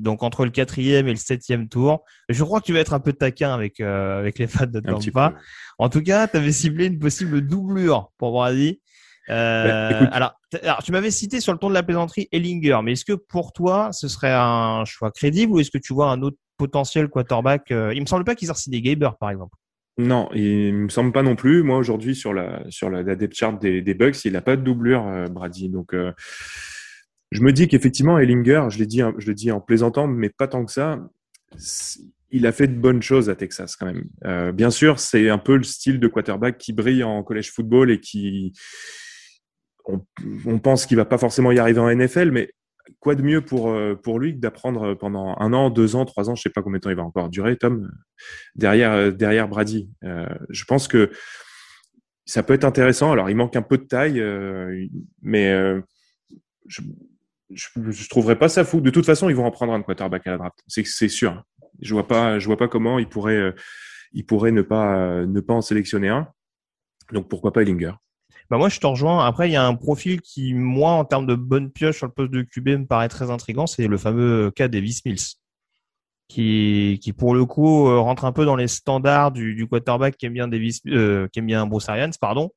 donc 0.00 0.24
entre 0.24 0.44
le 0.44 0.50
quatrième 0.50 1.06
et 1.06 1.12
le 1.12 1.16
septième 1.16 1.68
tour, 1.68 2.04
je 2.28 2.42
crois 2.42 2.60
que 2.60 2.66
tu 2.66 2.72
vas 2.72 2.80
être 2.80 2.92
un 2.92 2.98
peu 2.98 3.12
taquin 3.12 3.54
avec 3.54 3.78
euh, 3.78 4.18
avec 4.18 4.40
les 4.40 4.48
fans 4.48 4.66
de 4.66 4.80
Tampa. 4.80 5.34
En 5.78 5.88
tout 5.88 6.02
cas, 6.02 6.26
tu 6.26 6.36
avais 6.36 6.50
ciblé 6.50 6.86
une 6.86 6.98
possible 6.98 7.46
doublure 7.46 8.10
pour 8.18 8.32
Brady. 8.32 8.80
Euh, 9.30 10.00
bah, 10.00 10.08
alors, 10.12 10.40
alors, 10.64 10.82
tu 10.82 10.90
m'avais 10.90 11.12
cité 11.12 11.40
sur 11.40 11.52
le 11.52 11.60
ton 11.60 11.68
de 11.68 11.74
la 11.74 11.84
plaisanterie 11.84 12.28
Ellinger, 12.32 12.80
mais 12.82 12.92
est-ce 12.92 13.04
que 13.04 13.12
pour 13.12 13.52
toi, 13.52 13.92
ce 13.92 14.08
serait 14.08 14.34
un 14.34 14.84
choix 14.84 15.12
crédible 15.12 15.52
ou 15.52 15.60
est-ce 15.60 15.70
que 15.70 15.78
tu 15.78 15.94
vois 15.94 16.10
un 16.10 16.20
autre 16.22 16.36
potentiel 16.56 17.08
quarterback 17.08 17.70
euh, 17.70 17.94
Il 17.94 18.00
me 18.00 18.06
semble 18.06 18.24
pas 18.24 18.34
qu'ils 18.34 18.50
aient 18.50 18.54
signé 18.54 18.82
Gaber, 18.82 19.10
par 19.20 19.30
exemple. 19.30 19.56
Non, 19.98 20.28
il 20.34 20.74
me 20.74 20.88
semble 20.88 21.12
pas 21.12 21.22
non 21.22 21.36
plus. 21.36 21.62
Moi 21.62 21.76
aujourd'hui 21.76 22.14
sur 22.14 22.32
la 22.32 22.64
sur 22.70 22.88
la, 22.88 23.02
depth 23.02 23.34
chart 23.34 23.60
des, 23.60 23.82
des 23.82 23.94
Bucks, 23.94 24.24
il 24.24 24.32
n'a 24.32 24.40
pas 24.40 24.56
de 24.56 24.62
doublure 24.62 25.06
euh, 25.06 25.26
Brady. 25.26 25.68
Donc 25.68 25.92
euh, 25.92 26.12
je 27.30 27.42
me 27.42 27.52
dis 27.52 27.68
qu'effectivement 27.68 28.18
Ellinger, 28.18 28.68
je 28.70 28.78
l'ai 28.78 28.86
dit 28.86 29.02
je 29.18 29.26
le 29.26 29.34
dis 29.34 29.50
en 29.52 29.60
plaisantant, 29.60 30.06
mais 30.06 30.30
pas 30.30 30.48
tant 30.48 30.64
que 30.64 30.72
ça. 30.72 30.98
Il 32.30 32.46
a 32.46 32.52
fait 32.52 32.68
de 32.68 32.74
bonnes 32.74 33.02
choses 33.02 33.28
à 33.28 33.36
Texas 33.36 33.76
quand 33.76 33.84
même. 33.84 34.04
Euh, 34.24 34.52
bien 34.52 34.70
sûr, 34.70 34.98
c'est 34.98 35.28
un 35.28 35.36
peu 35.36 35.56
le 35.56 35.64
style 35.64 36.00
de 36.00 36.08
quarterback 36.08 36.56
qui 36.56 36.72
brille 36.72 37.04
en 37.04 37.22
college 37.22 37.50
football 37.50 37.90
et 37.90 38.00
qui 38.00 38.54
on, 39.84 40.00
on 40.46 40.58
pense 40.58 40.86
qu'il 40.86 40.96
va 40.96 41.04
pas 41.04 41.18
forcément 41.18 41.52
y 41.52 41.58
arriver 41.58 41.80
en 41.80 41.94
NFL, 41.94 42.30
mais 42.30 42.50
quoi 43.00 43.14
de 43.14 43.22
mieux 43.22 43.40
pour, 43.40 43.70
euh, 43.70 43.94
pour 43.94 44.18
lui 44.18 44.34
que 44.34 44.40
d'apprendre 44.40 44.94
pendant 44.94 45.36
un 45.38 45.52
an, 45.52 45.70
deux 45.70 45.96
ans, 45.96 46.04
trois 46.04 46.30
ans, 46.30 46.34
je 46.34 46.42
sais 46.42 46.50
pas 46.50 46.62
combien 46.62 46.78
de 46.78 46.82
temps 46.82 46.90
il 46.90 46.96
va 46.96 47.02
encore 47.02 47.28
durer, 47.28 47.56
Tom, 47.56 47.90
derrière, 48.54 48.92
euh, 48.92 49.10
derrière 49.10 49.48
Brady. 49.48 49.90
Euh, 50.04 50.26
je 50.50 50.64
pense 50.64 50.88
que 50.88 51.10
ça 52.24 52.42
peut 52.42 52.54
être 52.54 52.64
intéressant. 52.64 53.12
Alors, 53.12 53.30
il 53.30 53.36
manque 53.36 53.56
un 53.56 53.62
peu 53.62 53.78
de 53.78 53.84
taille, 53.84 54.22
mais 55.22 55.52
je, 56.68 56.80
je, 57.50 58.08
trouverais 58.08 58.38
pas 58.38 58.48
ça 58.48 58.64
fou. 58.64 58.80
De 58.80 58.90
toute 58.90 59.04
façon, 59.04 59.28
ils 59.28 59.34
vont 59.34 59.44
en 59.44 59.50
prendre 59.50 59.72
un 59.72 59.82
quarterback 59.82 60.26
à 60.28 60.30
la 60.30 60.38
draft. 60.38 60.58
C'est, 60.68 61.08
sûr. 61.08 61.42
Je 61.80 61.92
vois 61.92 62.06
pas, 62.06 62.38
je 62.38 62.46
vois 62.46 62.56
pas 62.56 62.68
comment 62.68 63.00
il 63.00 63.08
pourrait, 63.08 63.52
il 64.12 64.24
pourrait 64.24 64.52
ne 64.52 64.62
pas, 64.62 65.26
ne 65.26 65.40
pas 65.40 65.52
en 65.52 65.62
sélectionner 65.62 66.10
un. 66.10 66.28
Donc, 67.12 67.28
pourquoi 67.28 67.52
pas 67.52 67.62
Ellinger? 67.62 67.94
Bah 68.50 68.58
moi 68.58 68.68
je 68.68 68.78
te 68.80 68.86
rejoins. 68.86 69.24
Après 69.26 69.48
il 69.48 69.52
y 69.52 69.56
a 69.56 69.64
un 69.64 69.74
profil 69.74 70.20
qui 70.20 70.54
moi 70.54 70.92
en 70.92 71.04
termes 71.04 71.26
de 71.26 71.34
bonne 71.34 71.70
pioche 71.70 71.98
sur 71.98 72.06
le 72.06 72.12
poste 72.12 72.32
de 72.32 72.42
QB 72.42 72.68
me 72.68 72.86
paraît 72.86 73.08
très 73.08 73.30
intrigant, 73.30 73.66
c'est 73.66 73.86
le 73.86 73.96
fameux 73.98 74.50
cas 74.50 74.68
Davis 74.68 75.04
Mills, 75.04 75.36
qui 76.28 76.98
qui 77.02 77.12
pour 77.12 77.34
le 77.34 77.44
coup 77.44 77.88
euh, 77.88 77.98
rentre 78.00 78.24
un 78.24 78.32
peu 78.32 78.44
dans 78.44 78.56
les 78.56 78.68
standards 78.68 79.32
du, 79.32 79.66
quarterback 79.68 80.16
qui 80.16 80.26
aime 80.26 80.34
bien 80.34 80.48
Davis, 80.48 80.80
euh, 80.88 81.28
qui 81.32 81.38
aime 81.40 81.46
bien 81.46 81.66
Bruce 81.66 81.88
Arians, 81.88 82.10
pardon, 82.20 82.50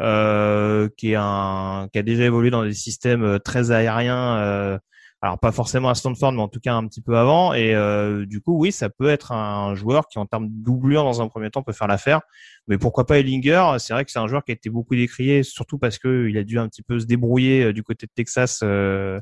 euh, 0.00 0.88
qui 0.96 1.12
est 1.12 1.16
un 1.16 1.88
qui 1.92 1.98
a 1.98 2.02
déjà 2.02 2.24
évolué 2.24 2.50
dans 2.50 2.64
des 2.64 2.74
systèmes 2.74 3.24
euh, 3.24 3.38
très 3.38 3.70
aériens. 3.72 4.78
Alors 5.20 5.38
pas 5.38 5.50
forcément 5.50 5.88
à 5.88 5.94
Stanford, 5.96 6.32
mais 6.32 6.42
en 6.42 6.48
tout 6.48 6.60
cas 6.60 6.74
un 6.74 6.86
petit 6.86 7.00
peu 7.00 7.16
avant. 7.16 7.52
Et 7.52 7.74
euh, 7.74 8.24
du 8.24 8.40
coup, 8.40 8.56
oui, 8.56 8.70
ça 8.70 8.88
peut 8.88 9.08
être 9.08 9.32
un 9.32 9.74
joueur 9.74 10.06
qui, 10.06 10.18
en 10.18 10.26
termes 10.26 10.46
de 10.46 10.64
doublure, 10.64 11.02
dans 11.02 11.20
un 11.20 11.26
premier 11.26 11.50
temps, 11.50 11.64
peut 11.64 11.72
faire 11.72 11.88
l'affaire. 11.88 12.20
Mais 12.68 12.78
pourquoi 12.78 13.04
pas 13.04 13.18
Ellinger? 13.18 13.76
C'est 13.78 13.92
vrai 13.92 14.04
que 14.04 14.12
c'est 14.12 14.20
un 14.20 14.28
joueur 14.28 14.44
qui 14.44 14.52
a 14.52 14.54
été 14.54 14.70
beaucoup 14.70 14.94
décrié, 14.94 15.42
surtout 15.42 15.76
parce 15.76 15.98
que 15.98 16.28
il 16.28 16.38
a 16.38 16.44
dû 16.44 16.58
un 16.60 16.68
petit 16.68 16.82
peu 16.82 17.00
se 17.00 17.06
débrouiller 17.06 17.64
euh, 17.64 17.72
du 17.72 17.82
côté 17.82 18.06
de 18.06 18.12
Texas 18.14 18.60
euh, 18.62 19.18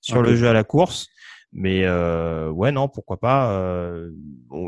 sur 0.00 0.22
le 0.22 0.36
jeu 0.36 0.48
à 0.48 0.52
la 0.52 0.62
course. 0.62 1.08
Mais 1.52 1.82
euh, 1.82 2.48
ouais, 2.50 2.70
non, 2.70 2.88
pourquoi 2.88 3.18
pas. 3.18 3.52
Euh, 3.54 4.12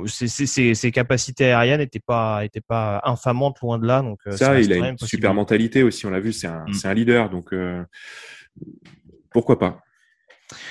ses, 0.06 0.90
capacités 0.90 1.44
aériennes 1.44 1.78
n'étaient 1.78 2.00
pas, 2.00 2.44
étaient 2.44 2.60
pas 2.60 3.00
infamantes 3.04 3.60
loin 3.60 3.78
de 3.78 3.86
là. 3.86 4.02
Donc 4.02 4.18
ça, 4.32 4.58
il 4.60 4.72
a 4.72 4.88
une 4.88 4.98
super 4.98 5.32
mentalité 5.32 5.84
aussi. 5.84 6.06
On 6.06 6.10
l'a 6.10 6.18
vu, 6.18 6.32
c'est 6.32 6.48
un, 6.48 6.64
mm. 6.66 6.72
c'est 6.72 6.88
un 6.88 6.94
leader. 6.94 7.30
Donc 7.30 7.54
pourquoi 9.30 9.60
pas. 9.60 9.80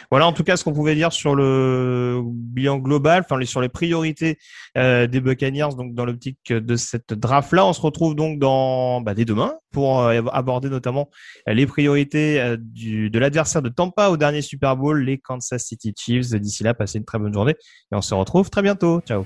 Voilà 0.10 0.28
en 0.28 0.34
tout 0.34 0.44
cas 0.44 0.58
ce 0.58 0.64
qu'on 0.64 0.74
pouvait 0.74 0.96
dire 0.96 1.12
sur 1.12 1.36
le 1.36 2.22
bilan 2.24 2.78
global, 2.78 3.24
enfin 3.26 3.44
sur 3.46 3.62
les 3.62 3.70
priorités 3.70 4.38
euh, 4.78 5.08
des 5.08 5.22
Buccaneers 5.22 5.76
donc 5.78 5.94
dans 5.94 6.06
l'optique 6.06 6.52
de 6.52 6.76
cette 6.76 7.14
draft 7.14 7.52
là. 7.54 7.66
On 7.66 7.74
se 7.74 7.82
retrouve 7.82 8.16
donc 8.16 8.40
dans 8.40 9.02
bah, 9.02 9.14
dès 9.14 9.26
demain 9.26 9.56
pour 9.72 10.02
euh, 10.02 10.22
aborder 10.32 10.70
notamment 10.70 11.10
les 11.48 11.66
priorités 11.66 12.40
euh, 12.40 12.58
de 12.60 13.20
l'adversaire 13.20 13.62
de 13.62 13.70
Tampa 13.70 14.10
au 14.10 14.18
dernier 14.18 14.42
Super 14.42 14.76
Bowl, 14.78 15.02
les 15.04 15.18
Kansas 15.18 15.64
City 15.64 15.94
Chiefs. 15.98 16.32
D'ici 16.32 16.64
là, 16.64 16.74
passez 16.74 16.98
une 16.98 17.06
très 17.06 17.20
bonne 17.20 17.34
journée 17.34 17.56
et 17.92 17.96
on 17.96 18.02
se 18.02 18.14
retrouve 18.14 18.50
très 18.50 18.62
bientôt. 18.62 19.02
Ciao. 19.02 19.26